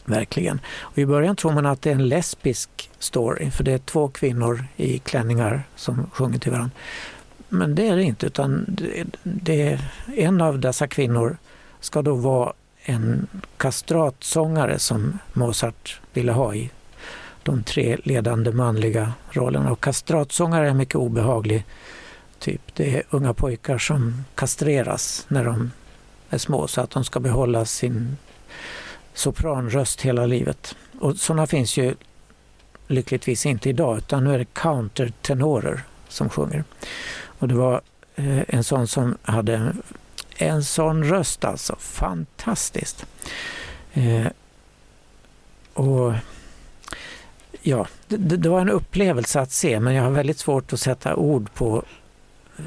[0.05, 0.59] verkligen.
[0.79, 4.07] Och I början tror man att det är en lesbisk story, för det är två
[4.07, 6.75] kvinnor i klänningar som sjunger till varandra.
[7.53, 9.79] Men det är det inte, utan det, det
[10.15, 11.37] en av dessa kvinnor
[11.79, 16.69] ska då vara en kastratsångare som Mozart ville ha i
[17.43, 19.71] de tre ledande manliga rollerna.
[19.71, 21.65] Och kastratsångare är en mycket obehaglig
[22.39, 22.61] typ.
[22.73, 25.71] Det är unga pojkar som kastreras när de
[26.29, 28.17] är små så att de ska behålla sin
[29.13, 30.75] sopranröst hela livet.
[30.99, 31.95] Och sådana finns ju
[32.87, 36.63] lyckligtvis inte idag utan nu är det countertenorer som sjunger.
[37.41, 37.81] Och det var
[38.15, 39.73] eh, en sån som hade
[40.37, 41.75] en sån röst alltså.
[41.79, 43.05] Fantastiskt.
[43.93, 44.27] Eh,
[45.73, 46.13] och
[47.61, 51.15] ja, det, det, var en upplevelse att se men jag har väldigt svårt att sätta
[51.15, 51.83] ord på
[52.57, 52.63] eh,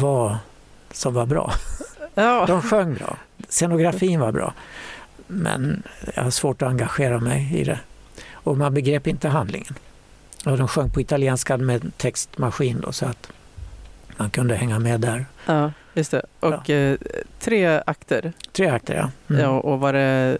[0.00, 0.36] vad
[0.92, 1.52] som var bra.
[2.14, 2.46] Ja.
[2.48, 3.16] De sjöng bra.
[3.48, 4.54] Scenografin var bra.
[5.26, 5.82] Men
[6.14, 7.80] jag har svårt att engagera mig i det.
[8.32, 9.74] Och man begrep inte handlingen.
[10.44, 13.32] Och de sjöng på italienska med textmaskin då, så att
[14.16, 15.26] man kunde hänga med där.
[15.46, 16.22] Ja, just det.
[16.40, 16.96] Och eh,
[17.40, 18.32] tre akter.
[18.52, 19.10] Tre akter, ja.
[19.34, 19.42] Mm.
[19.42, 20.38] Ja, och var det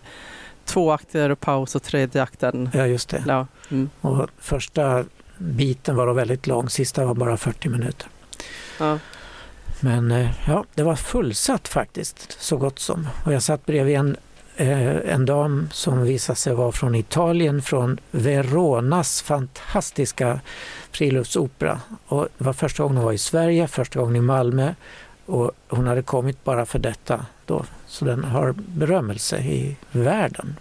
[0.64, 2.70] två akter och paus och tredje akten?
[2.72, 3.24] Ja, just det.
[3.26, 3.46] Ja.
[3.70, 3.90] Mm.
[4.00, 5.04] Och första
[5.38, 8.08] biten var då väldigt lång, sista var bara 40 minuter.
[8.78, 8.98] Ja.
[9.80, 13.08] Men eh, ja, det var fullsatt faktiskt, så gott som.
[13.24, 14.16] Och jag satt bredvid en,
[14.57, 20.40] Eh, en dam som visade sig vara från Italien, från Veronas fantastiska
[20.90, 21.81] friluftsopera.
[22.07, 24.75] Och det var första gången hon var i Sverige, första gången i Malmö
[25.27, 27.64] och hon hade kommit bara för detta då.
[27.87, 30.57] Så den har berömmelse i världen.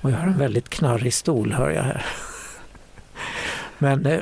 [0.00, 2.06] Och jag har en väldigt knarrig stol hör jag här.
[3.78, 4.20] Men eh,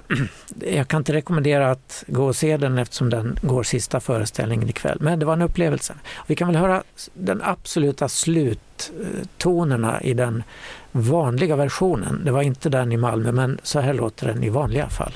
[0.75, 4.99] jag kan inte rekommendera att gå och se den eftersom den går sista föreställningen ikväll.
[5.01, 5.95] Men det var en upplevelse.
[6.27, 6.83] Vi kan väl höra
[7.15, 10.43] den absoluta sluttonerna i den
[10.93, 12.23] vanliga versionen.
[12.25, 15.13] Det var inte den i Malmö men så här låter den i vanliga fall.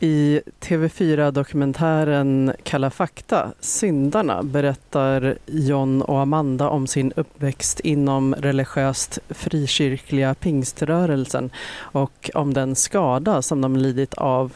[0.00, 10.34] I TV4-dokumentären Kalla fakta, Syndarna, berättar John och Amanda om sin uppväxt inom religiöst frikyrkliga
[10.34, 14.52] pingströrelsen och om den skada som de lidit av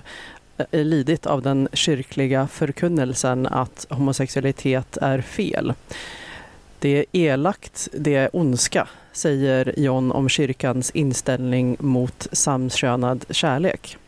[0.57, 5.75] eh, lidit av den kyrkliga förkunnelsen att homosexualitet är fel.
[6.79, 13.99] Det är elakt, det är ondska, säger John om kyrkans inställning mot samkönad kärlek.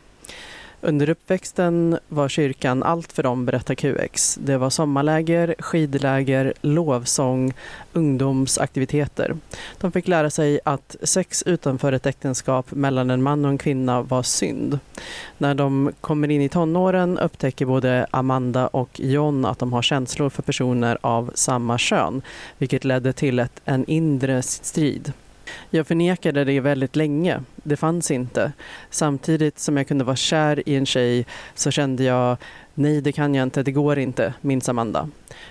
[0.86, 4.38] Under uppväxten var kyrkan allt för dem, berättar QX.
[4.42, 7.52] Det var sommarläger, skidläger, lovsång,
[7.92, 9.36] ungdomsaktiviteter.
[9.80, 14.02] De fick lära sig att sex utanför ett äktenskap mellan en man och en kvinna
[14.02, 14.78] var synd.
[15.38, 20.30] När de kommer in i tonåren upptäcker både Amanda och John att de har känslor
[20.30, 22.22] för personer av samma kön,
[22.58, 25.12] vilket ledde till ett, en inre strid.
[25.70, 27.40] Jag förnekade det väldigt länge.
[27.54, 28.52] Det fanns inte.
[28.90, 32.36] Samtidigt som jag kunde vara kär i en tjej så kände jag
[32.74, 35.08] nej, det kan jag inte, det går inte, minns Amanda.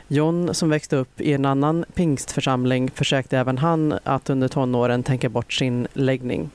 [0.08, 5.30] John, som växte upp i en annan pingstförsamling, försökte även han att under tonåren tänka
[5.30, 6.50] bort sin läggning.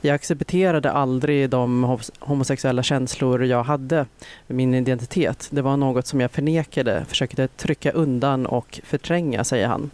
[0.00, 4.06] Jag accepterade aldrig de homosexuella känslor jag hade
[4.46, 5.48] med min identitet.
[5.50, 9.90] Det var något som jag förnekade, försökte trycka undan och förtränga, säger han.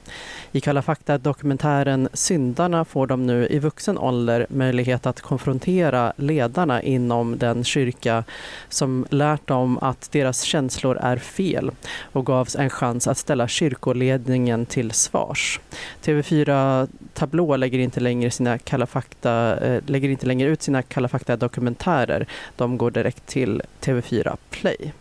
[0.52, 7.38] I Kalla fakta-dokumentären Syndarna får de nu i vuxen ålder möjlighet att konfrontera ledarna inom
[7.38, 8.24] den kyrka
[8.68, 11.70] som lärt dem att deras känslor är fel
[12.12, 15.60] och gavs en chans att ställa kyrkoledningen till svars.
[16.02, 21.08] TV4 Tablå lägger inte längre, sina Kalla fakta, Eh, lägger inte längre ut sina Kalla
[21.08, 22.26] fakta-dokumentärer.
[22.56, 24.92] De går direkt till TV4 Play.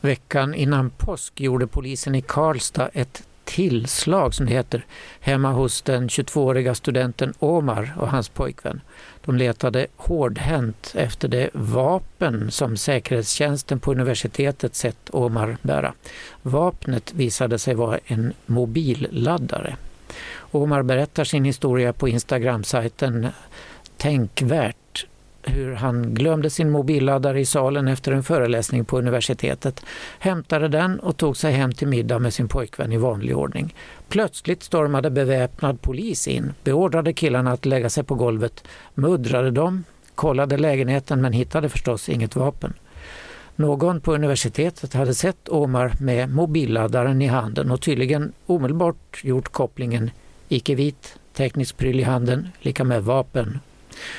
[0.00, 4.84] Veckan innan påsk gjorde polisen i Karlstad ett tillslag som det heter
[5.20, 8.80] hemma hos den 22-åriga studenten Omar och hans pojkvän.
[9.24, 15.92] De letade hårdhänt efter det vapen som säkerhetstjänsten på universitetet sett Omar bära.
[16.42, 19.76] Vapnet visade sig vara en mobilladdare.
[20.56, 23.28] Omar berättar sin historia på Instagram-sajten
[23.96, 25.06] Tänkvärt
[25.42, 29.84] hur han glömde sin mobilladdare i salen efter en föreläsning på universitetet,
[30.18, 33.74] hämtade den och tog sig hem till middag med sin pojkvän i vanlig ordning.
[34.08, 38.64] Plötsligt stormade beväpnad polis in, beordrade killarna att lägga sig på golvet,
[38.94, 42.72] muddrade dem, kollade lägenheten men hittade förstås inget vapen.
[43.56, 50.10] Någon på universitetet hade sett Omar med mobilladdaren i handen och tydligen omedelbart gjort kopplingen
[50.48, 53.60] icke-vit, teknisk pryl i handen, lika med vapen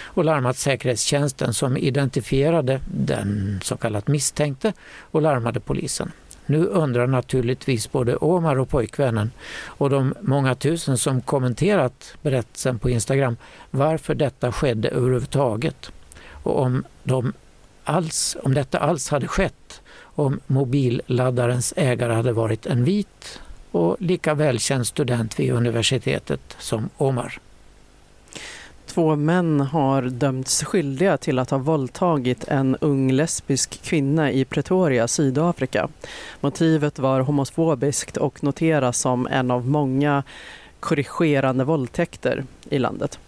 [0.04, 6.12] och larmat säkerhetstjänsten som identifierade den så kallat misstänkte och larmade polisen.
[6.46, 9.32] Nu undrar naturligtvis både Omar och pojkvännen
[9.66, 13.38] och de många tusen som kommenterat berättelsen på Instagram
[13.72, 15.92] varför detta skedde överhuvudtaget
[16.44, 17.34] och om, de
[17.84, 24.34] alls, om detta alls hade skett om mobilladdarens ägare hade varit en vit och lika
[24.34, 27.40] välkänd student vid universitetet som Omar.
[28.86, 35.08] Två män har dömts skyldiga till att ha våldtagit en ung lesbisk kvinna i Pretoria,
[35.08, 35.88] Sydafrika.
[36.42, 40.24] Motivet var homofobiskt och noteras som en av många
[40.80, 43.20] korrigerande våldtäkter i landet.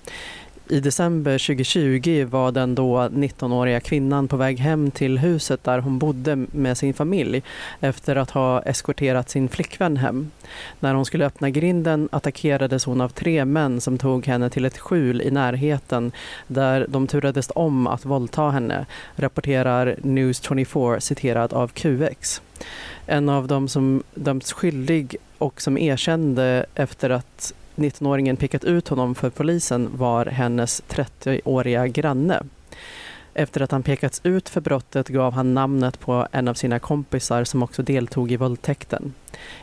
[0.71, 5.99] I december 2020 var den då 19-åriga kvinnan på väg hem till huset där hon
[5.99, 7.43] bodde med sin familj
[7.79, 10.31] efter att ha eskorterat sin flickvän hem.
[10.79, 14.77] När hon skulle öppna grinden attackerades hon av tre män som tog henne till ett
[14.77, 16.11] skjul i närheten
[16.47, 22.41] där de turades om att våldta henne, rapporterar News 24 citerad av QX.
[23.05, 29.15] En av dem som dömts skyldig och som erkände efter att 19-åringen pekat ut honom
[29.15, 32.43] för polisen var hennes 30-åriga granne.
[33.33, 37.43] Efter att han pekats ut för brottet gav han namnet på en av sina kompisar
[37.43, 39.13] som också deltog i våldtäkten.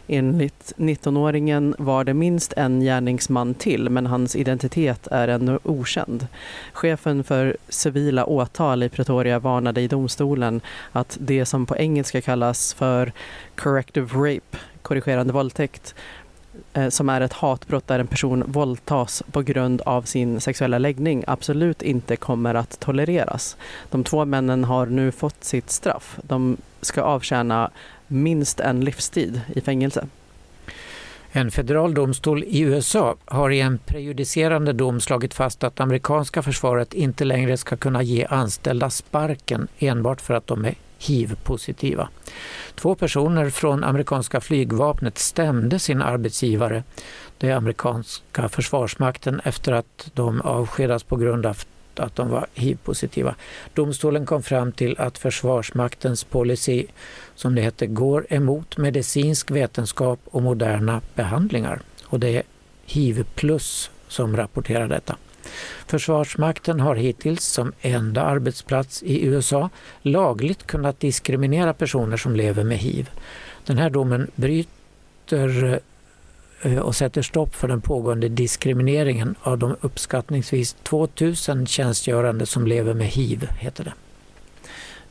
[0.07, 6.27] Enligt 19-åringen var det minst en gärningsman till men hans identitet är ännu okänd.
[6.73, 10.61] Chefen för civila åtal i Pretoria varnade i domstolen
[10.93, 13.13] att det som på engelska kallas för
[13.55, 15.95] corrective rape, korrigerande våldtäkt,
[16.73, 21.25] Eh, som är ett hatbrott där en person våldtas på grund av sin sexuella läggning
[21.27, 23.57] absolut inte kommer att tolereras.
[23.91, 26.19] De två männen har nu fått sitt straff.
[26.23, 27.71] De ska avtjäna
[28.07, 30.07] minst en livstid i fängelse.
[31.31, 36.95] En federal domstol i USA har i en prejudicerande dom slagit fast att amerikanska försvaret
[36.95, 42.09] inte längre ska kunna ge anställda sparken enbart för att de är hiv-positiva.
[42.75, 46.83] Två personer från amerikanska flygvapnet stämde sin arbetsgivare,
[47.39, 51.57] den amerikanska försvarsmakten, efter att de avskedats på grund av
[51.99, 53.35] att de var hiv-positiva.
[53.75, 56.87] Domstolen kom fram till att Försvarsmaktens policy,
[57.35, 61.81] som det heter, går emot medicinsk vetenskap och moderna behandlingar.
[62.05, 62.43] Och det är
[62.87, 65.17] hiv plus som rapporterar detta.
[65.87, 69.71] Försvarsmakten har hittills som enda arbetsplats i USA
[70.03, 73.11] lagligt kunnat diskriminera personer som lever med hiv.
[73.67, 75.81] Den här domen bryter
[76.63, 82.95] eh, och sätter stopp för den pågående diskrimineringen av de uppskattningsvis 2000 tjänstgörande som lever
[82.95, 83.93] med hiv, heter det.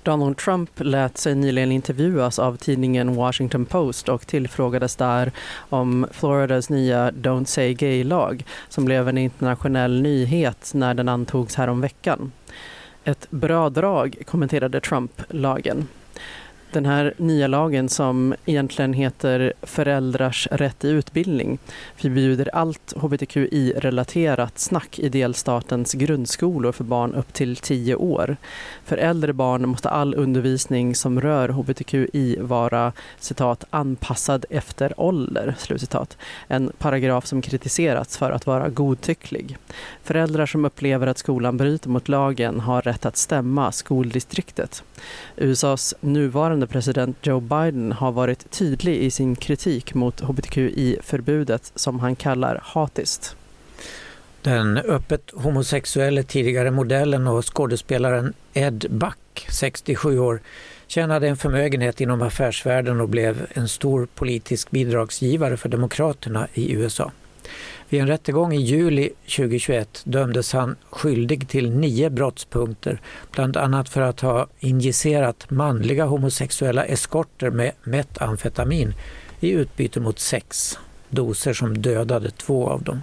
[0.06, 5.32] Donald Trump lät sig nyligen intervjuas av tidningen Washington Post och tillfrågades där
[5.70, 12.32] om Floridas nya Don't Say Gay-lag som blev en internationell nyhet när den antogs häromveckan.
[13.04, 15.88] Ett bra drag, kommenterade Trump lagen.
[16.76, 21.60] Den här nya lagen som egentligen heter Föräldrars rätt i utbildning
[21.96, 28.38] förbjuder allt hbtqi-relaterat snack i delstatens grundskolor för barn upp till 10 år.
[28.86, 35.56] För äldre barn måste all undervisning som rör hbtqi vara citat, anpassad efter ålder.
[35.58, 36.18] Slutcitat.
[36.48, 39.58] En paragraf som kritiserats för att vara godtycklig.
[40.04, 44.84] Föräldrar som upplever att skolan bryter mot lagen har rätt att stämma skoldistriktet.
[45.38, 52.16] USAs nuvarande president Joe Biden har varit tydlig i sin kritik mot hbtqi-förbudet som han
[52.16, 53.36] kallar hatiskt.
[54.42, 60.42] Den öppet homosexuelle tidigare modellen och skådespelaren Ed Buck, 67 år,
[60.88, 67.12] tjänade en förmögenhet inom affärsvärlden och blev en stor politisk bidragsgivare för Demokraterna i USA.
[67.90, 74.02] Vid en rättegång i juli 2021 dömdes han skyldig till nio brottspunkter, bland annat för
[74.02, 78.94] att ha injicerat manliga homosexuella eskorter med metamfetamin
[79.40, 80.80] i utbyte mot sex,
[81.10, 83.02] doser som dödade två av dem.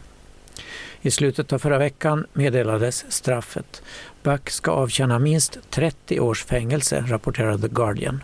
[1.03, 3.83] I slutet av förra veckan meddelades straffet.
[4.23, 8.23] Buck ska avtjäna minst 30 års fängelse, rapporterar The Guardian.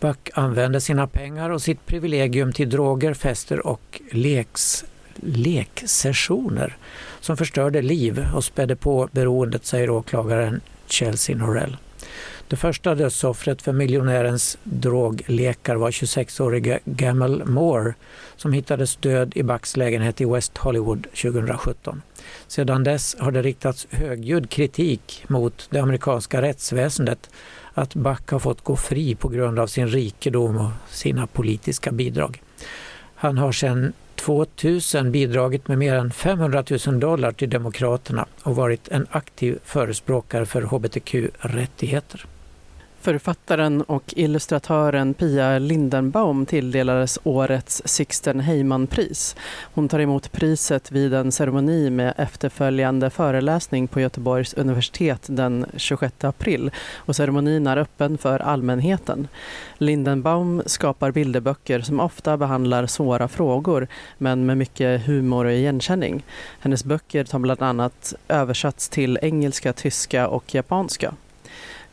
[0.00, 4.84] Buck använde sina pengar och sitt privilegium till droger, fester och leks,
[5.22, 6.76] leksessioner
[7.20, 11.76] som förstörde liv och spädde på beroendet, säger åklagaren Chelsea Norell.
[12.48, 17.94] Det första dödsoffret för miljonärens droglekar var 26-årige Gamal Moore
[18.36, 22.02] som hittades död i Bucks lägenhet i West Hollywood 2017.
[22.46, 27.30] Sedan dess har det riktats högljudd kritik mot det amerikanska rättsväsendet
[27.74, 32.42] att Buck har fått gå fri på grund av sin rikedom och sina politiska bidrag.
[33.14, 33.92] Han har sedan
[34.24, 40.46] 2000 bidragit med mer än 500 000 dollar till Demokraterna och varit en aktiv förespråkare
[40.46, 42.26] för hbtq-rättigheter.
[43.04, 49.36] Författaren och illustratören Pia Lindenbaum tilldelades årets Sixten Heyman-pris.
[49.74, 56.24] Hon tar emot priset vid en ceremoni med efterföljande föreläsning på Göteborgs universitet den 26
[56.24, 59.28] april och ceremonin är öppen för allmänheten.
[59.78, 63.86] Lindenbaum skapar bilderböcker som ofta behandlar svåra frågor
[64.18, 66.24] men med mycket humor och igenkänning.
[66.60, 71.14] Hennes böcker har bland annat översatts till engelska, tyska och japanska.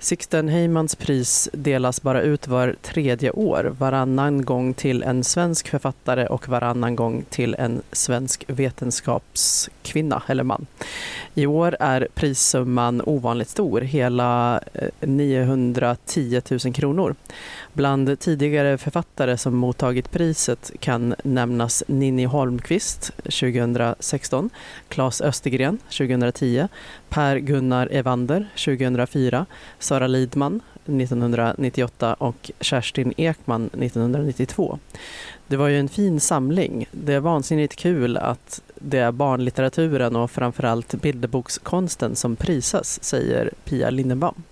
[0.04, 6.28] Sixten Heymans pris delas bara ut var tredje år, varannan gång till en svensk författare
[6.28, 10.66] och varannan gång till en svensk vetenskapskvinna eller man.
[11.34, 17.16] I år är prissumman ovanligt stor, hela eh, 910 000 kronor.
[17.74, 24.50] Bland tidigare författare som mottagit priset kan nämnas Ninni Holmqvist 2016,
[24.90, 26.68] Claes Östergren 2010,
[27.10, 29.46] Per Gunnar Evander 2004,
[29.80, 34.80] Sara Lidman 1998 och Kerstin Ekman 1992.
[35.48, 36.86] Det var ju en fin samling.
[36.92, 43.90] Det är vansinnigt kul att det är barnlitteraturen och framförallt bilderbokskonsten som prisas, säger Pia
[43.90, 44.44] Lindenbaum.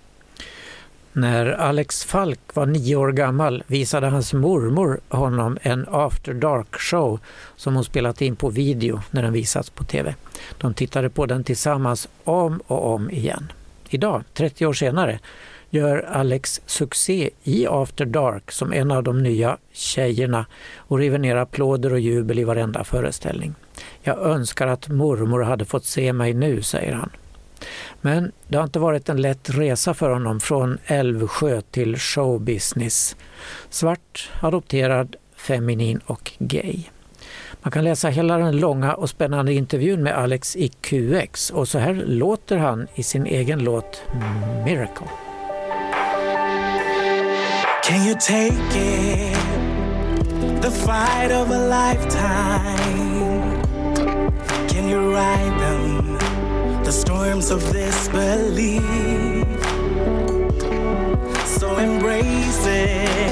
[1.12, 7.18] När Alex Falk var nio år gammal visade hans mormor honom en After Dark-show
[7.56, 10.14] som hon spelat in på video när den visats på tv.
[10.58, 13.52] De tittade på den tillsammans om och om igen.
[13.88, 15.18] Idag, 30 år senare,
[15.70, 20.46] gör Alex succé i After Dark som en av de nya tjejerna
[20.76, 23.54] och river ner applåder och jubel i varenda föreställning.
[24.02, 27.10] Jag önskar att mormor hade fått se mig nu, säger han.
[28.00, 33.16] Men det har inte varit en lätt resa för honom från Älvsjö till showbusiness.
[33.70, 36.82] Svart, adopterad, feminin och gay.
[37.62, 41.78] Man kan läsa hela den långa och spännande intervjun med Alex i QX och så
[41.78, 44.02] här låter han i sin egen låt
[44.64, 45.06] Miracle.
[47.84, 49.36] Can you take it?
[50.62, 53.10] The fight of a lifetime.
[54.68, 55.99] Can you ride them?
[56.90, 58.82] The storms of this belief.
[61.46, 63.30] So embrace it.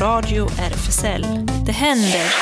[0.00, 1.26] Radio RFSL.
[1.66, 2.34] Det händer.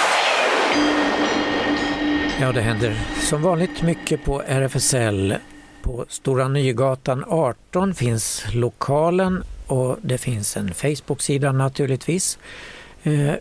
[2.41, 5.39] Ja, det händer som vanligt mycket på RFSL.
[5.83, 12.39] På Stora Nygatan 18 finns lokalen och det finns en Facebook-sida naturligtvis.
[13.03, 13.35] Eh,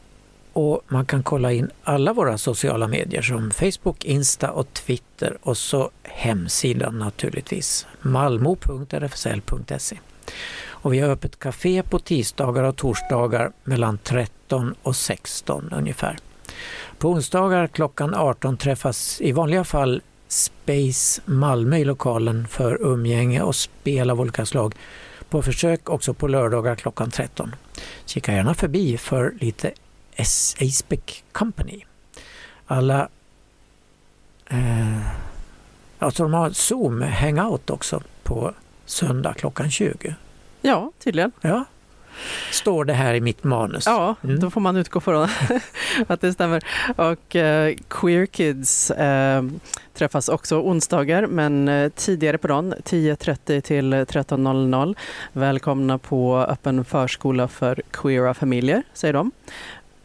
[0.54, 5.58] och man kan kolla in alla våra sociala medier som Facebook, Insta och Twitter och
[5.58, 9.98] så hemsidan naturligtvis malmo.rfsl.se.
[10.62, 16.18] Och vi har öppet café på tisdagar och torsdagar mellan 13 och 16 ungefär.
[16.98, 23.56] På onsdagar klockan 18 träffas i vanliga fall Space Malmö i lokalen för umgänge och
[23.56, 24.76] spel av olika slag.
[25.30, 27.56] På försök också på lördagar klockan 13.
[28.06, 29.72] Kika gärna förbi för lite.
[30.62, 31.82] Aspec Company.
[32.68, 33.10] Alla
[34.48, 35.08] eh,
[36.00, 38.54] alltså de har Zoom Hangout också på
[38.86, 40.16] söndag klockan 20.
[40.62, 41.32] Ja, tydligen.
[41.42, 41.66] Ja.
[42.52, 43.84] Står det här i mitt manus.
[43.86, 44.40] Ja, Mm.
[44.40, 45.28] då får man utgå från
[46.08, 46.64] att det stämmer.
[46.96, 49.44] Och eh, Queer Kids eh,
[49.94, 54.96] träffas också onsdagar, men eh, tidigare på dagen, 10.30 till 13.00.
[55.34, 59.32] Välkomna på öppen förskola för queera familjer, säger de.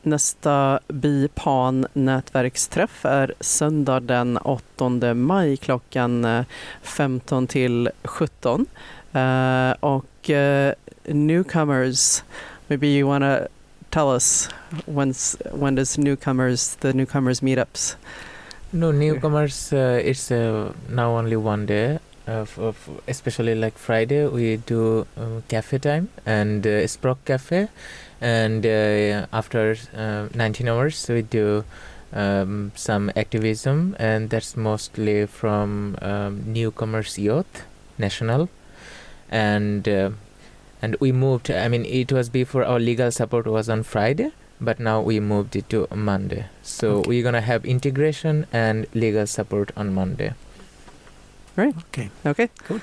[0.02, 6.44] Nästa BIPAN nätverksträff är söndag den 8 maj klockan eh,
[6.82, 8.66] 15 till 17.
[9.12, 10.72] Eh, och eh,
[11.08, 12.22] newcomers,
[12.68, 13.48] maybe you want to
[13.90, 14.48] tell us
[14.86, 17.96] when's when does newcomers the newcomers meetups?
[18.72, 19.72] No newcomers.
[19.72, 21.98] Uh, it's uh, now only one day.
[23.06, 27.68] Especially like Friday, we do uh, cafe time and uh, Sprock Cafe,
[28.20, 31.64] and uh, after uh, 19 hours we do
[32.14, 37.64] um, some activism, and that's mostly from um, newcomers youth
[37.98, 38.48] national,
[39.30, 40.10] and uh,
[40.84, 41.50] and we moved.
[41.50, 45.56] I mean, it was before our legal support was on Friday, but now we moved
[45.56, 46.44] it to Monday.
[46.62, 47.08] So Okay.
[47.08, 50.32] we're gonna have integration and legal support on Monday.
[51.56, 52.10] Okej.
[52.22, 52.48] Okej.
[52.68, 52.80] Cool.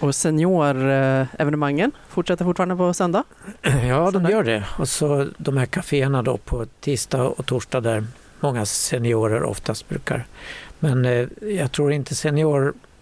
[0.00, 3.24] Och seniorevenemangen fortsätter fortfarande på söndag?
[3.88, 4.64] Ja, de gör det.
[4.78, 8.04] Och så de här kaféerna då på tisdag och torsdag där
[8.40, 10.26] många seniorer oftast brukar.
[10.78, 12.14] Men eh, jag tror inte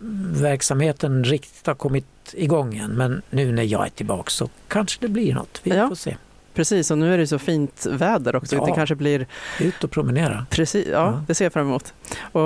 [0.01, 2.91] seniorverksamheten riktigt har kommit igång än.
[2.91, 5.61] Men nu när jag är tillbaka så kanske det blir något.
[5.63, 5.89] Vi Ja.
[5.89, 6.17] får se.
[6.55, 8.57] Precis, och nu är det så fint väder också.
[8.57, 8.67] Ja.
[8.67, 9.27] Det kanske blir
[9.61, 10.47] Ut och promenera.
[10.51, 11.23] Precis, ja, Ja.
[11.27, 11.95] det ser jag fram emot.
[12.33, 12.43] Och,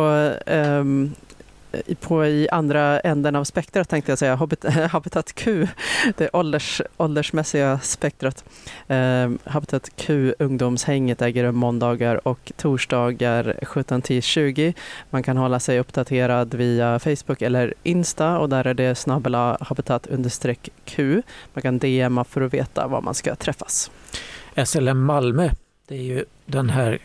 [0.53, 1.11] i-
[2.01, 5.69] på, I andra änden av spektrat tänkte jag säga, Habit- Habitat Q,
[6.17, 8.45] det ålders, åldersmässiga spektrat.
[8.89, 14.75] Eh, Habitat Q ungdomshänget äger rum måndagar och torsdagar 17-20.
[15.11, 20.07] Man kan hålla sig uppdaterad via Facebook eller Insta och där är det snabbla habitat
[20.07, 21.23] understreck Q.
[21.55, 23.91] Man kan DMa för att veta var man ska träffas.
[24.65, 25.51] SLM Malmö,
[25.89, 26.99] det är ju den här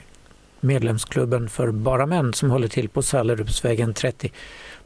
[0.65, 4.31] medlemsklubben för bara män som håller till på Sallerupsvägen 30.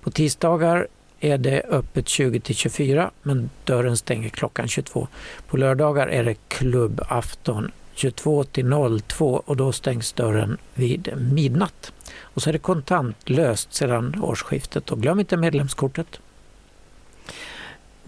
[0.01, 0.87] På tisdagar
[1.19, 5.07] är det öppet 20 till 24 men dörren stänger klockan 22.
[5.47, 8.73] På lördagar är det klubbafton 22 till
[9.07, 11.93] 02 och då stängs dörren vid midnatt.
[12.21, 16.19] Och så är det kontantlöst sedan årsskiftet och glöm inte medlemskortet.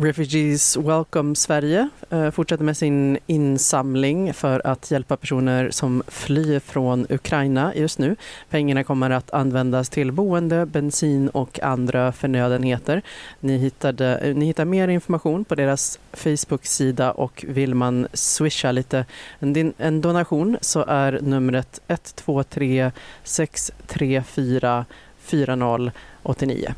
[0.03, 7.05] Refugees Welcome Sverige eh, fortsätter med sin insamling för att hjälpa personer som flyr från
[7.09, 8.15] Ukraina just nu.
[8.49, 13.01] Pengarna kommer att användas till boende, bensin och andra förnödenheter.
[13.39, 19.05] Ni, hittade, eh, ni hittar mer information på deras Facebook-sida och vill man swisha lite
[19.39, 22.91] en, en donation så är numret 123
[23.23, 24.85] 634
[25.19, 26.73] 4089.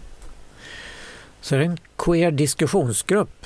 [1.43, 3.45] Så är det en queer diskussionsgrupp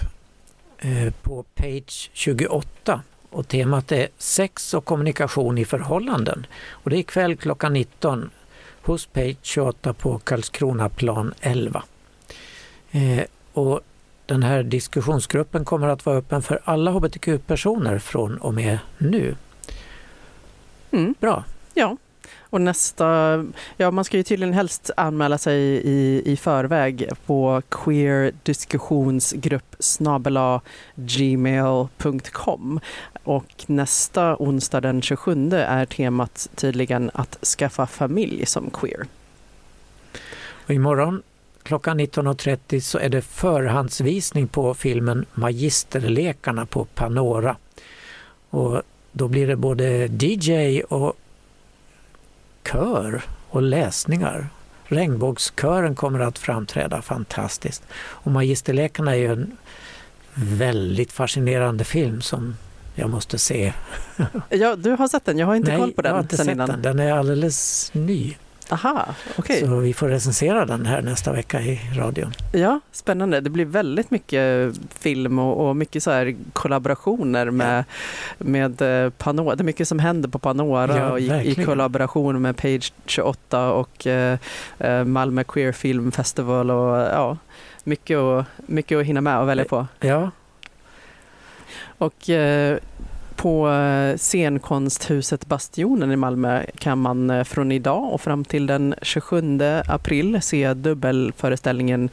[0.77, 6.45] eh, på page 28 och temat är sex och kommunikation i förhållanden.
[6.69, 8.29] Och det är ikväll klockan 19
[8.81, 11.83] hos page 28 på Karlskronaplan 11.
[12.91, 13.23] Eh,
[13.53, 13.81] och
[14.25, 19.35] den här diskussionsgruppen kommer att vara öppen för alla hbtq-personer från och med nu.
[20.91, 21.15] Mm.
[21.19, 21.43] Bra.
[21.73, 21.97] Ja,
[22.49, 23.45] och nästa,
[23.77, 29.75] ja man ska ju tydligen helst anmäla sig i, i förväg på queerdiskussionsgrupp
[30.95, 32.79] gmail.com
[33.23, 39.05] och nästa onsdag den 27 är temat tydligen att skaffa familj som queer.
[40.65, 41.21] Och imorgon
[41.63, 47.55] klockan 19.30 så är det förhandsvisning på filmen Magisterlekarna på Panora.
[48.49, 48.81] Och
[49.11, 51.13] då blir det både DJ och
[52.71, 54.49] kör och läsningar.
[54.85, 57.83] Regnbågskören kommer att framträda fantastiskt.
[57.97, 59.57] Och Magisterlekarna är ju en
[60.33, 62.55] väldigt fascinerande film som
[62.95, 63.73] jag måste se.
[64.49, 66.37] Ja, du har sett den, jag har inte Nej, koll på jag har den inte
[66.37, 66.69] sett innan.
[66.69, 66.81] den.
[66.81, 68.35] Den är alldeles ny.
[68.69, 69.05] Aha,
[69.37, 69.59] okej.
[69.59, 72.33] Så vi får recensera den här nästa vecka i radion.
[72.51, 73.41] Ja, spännande.
[73.41, 77.83] Det blir väldigt mycket film och, och mycket så här kollaborationer med,
[78.37, 79.55] med eh, Panora.
[79.55, 83.71] Det är mycket som händer på Panora Ja, och i, i kollaboration med Page 28
[83.71, 84.39] och eh,
[84.79, 87.37] eh, Malmö Queer Film Festival och ja,
[87.83, 89.87] mycket, att, mycket att hinna med och välja på.
[89.99, 90.31] Ja.
[91.97, 92.77] Och eh,
[93.37, 98.95] på eh, scenkonsthuset Bastionen i Malmö kan man eh, från idag och fram till den
[99.01, 100.39] 27 april.
[100.41, 102.09] Se dubbelföreställningen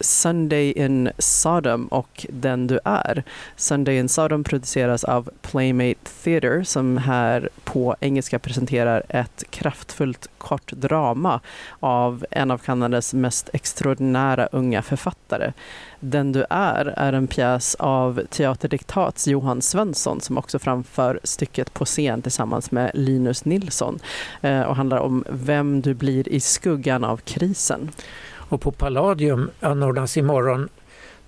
[0.00, 3.24] Sunday in Sodom och Den du är.
[3.56, 10.72] Sunday in Sodom produceras av Playmate Theatre som här på engelska presenterar ett kraftfullt kort
[10.72, 11.40] drama
[11.80, 15.52] av en av Kanadas mest extraordinära unga författare.
[16.00, 21.84] Den du är är en pjäs av Teaterdiktats Johan Svensson som också framför stycket på
[21.84, 23.98] scen tillsammans med Linus Nilsson
[24.42, 27.90] eh, och handlar om vem du blir i skuggan av krisen.
[28.50, 30.68] Och på Palladium anordnas imorgon,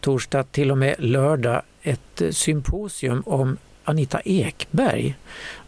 [0.01, 5.15] torsdag till och med lördag, ett eh, symposium om Anita Ekberg.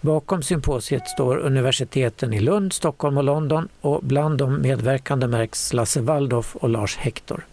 [0.00, 6.00] Bakom symposiet står universiteten i Lund, Stockholm och London och bland de medverkande märks Lasse
[6.00, 7.44] Waldorf och Lars Hector.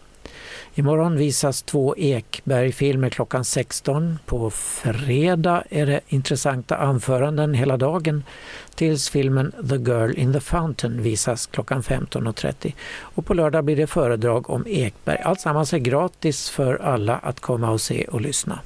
[0.76, 4.20] Imorgon visas två Ekberg-filmer klockan 16.
[4.26, 8.24] På fredag är det intressanta anföranden hela dagen
[8.76, 12.74] tills filmen The Girl in the Fountain visas klockan 15.30.
[13.00, 15.18] Och på lördag blir det föredrag om Ekberg.
[15.18, 18.60] Alltsammans är gratis för alla att komma och se och lyssna.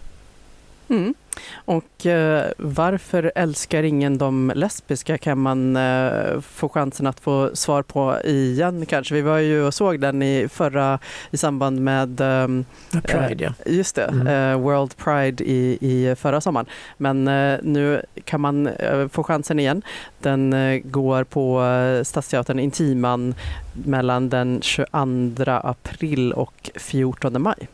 [0.89, 1.13] Mm.
[1.53, 7.81] Och eh, varför älskar ingen de lesbiska kan man eh, få chansen att få svar
[7.83, 9.15] på igen kanske.
[9.15, 10.99] Vi var ju och såg den i förra
[11.31, 12.65] i samband med ehm,
[13.03, 13.53] Pride, ja.
[13.65, 14.27] eh, just det, Mm.
[14.27, 16.65] eh, World Pride i, i förra sommaren.
[16.97, 19.81] Men eh, nu kan man eh, få chansen igen.
[20.19, 23.35] Den eh, går på eh, Stadsteatern Intiman
[23.73, 27.67] mellan den 22 april och 14 maj.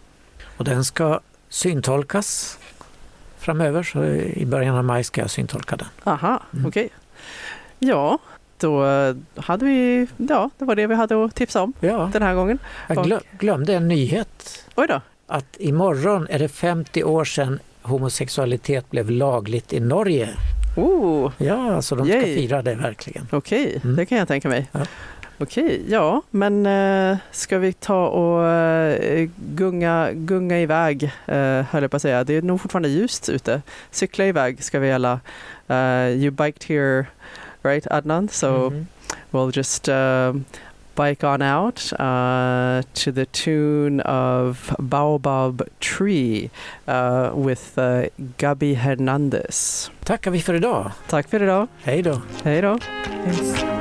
[0.58, 2.58] Och den ska syntolkas
[3.42, 5.88] framöver, så i början av maj ska jag syntolka den.
[6.04, 6.66] Aha, Mm.
[6.66, 6.90] okej.
[7.80, 8.18] Ja,
[8.58, 8.84] då
[9.36, 12.60] hade vi, ja, det var det vi hade att tipsa om Ja, den här gången.
[12.88, 14.66] jag glö- glömde en nyhet.
[14.76, 15.02] Oj då.
[15.28, 20.30] Att imorgon är det 50 år sedan homosexualitet blev lagligt i Norge.
[20.78, 22.36] Oh, Ja, så de ska Yay.
[22.36, 23.28] fira det verkligen.
[23.32, 23.96] okej, Mm.
[23.96, 24.70] det kan jag tänka mig.
[24.72, 24.80] Ja.
[25.42, 31.92] Okej, ja, men eh, ska vi ta och eh, gunga, gunga iväg, eh, höll jag
[31.92, 32.24] på att säga.
[32.24, 33.62] Det är nog fortfarande ljust ute.
[33.92, 35.20] Cykla iväg ska vi alla.
[35.70, 37.06] Uh, you biked here,
[37.64, 38.30] right Adnan?
[38.30, 38.88] So Mhm.
[39.32, 40.34] we'll just uh,
[40.96, 46.50] bike on out uh, to the tune of Baobab Tree
[46.88, 48.04] uh, with uh,
[48.38, 49.92] Gabi Hernandez.
[50.04, 50.92] Tackar vi för idag.
[51.10, 51.68] Tack för idag.
[51.84, 52.22] Hej då.
[52.44, 52.78] Hej då.
[53.26, 53.81] to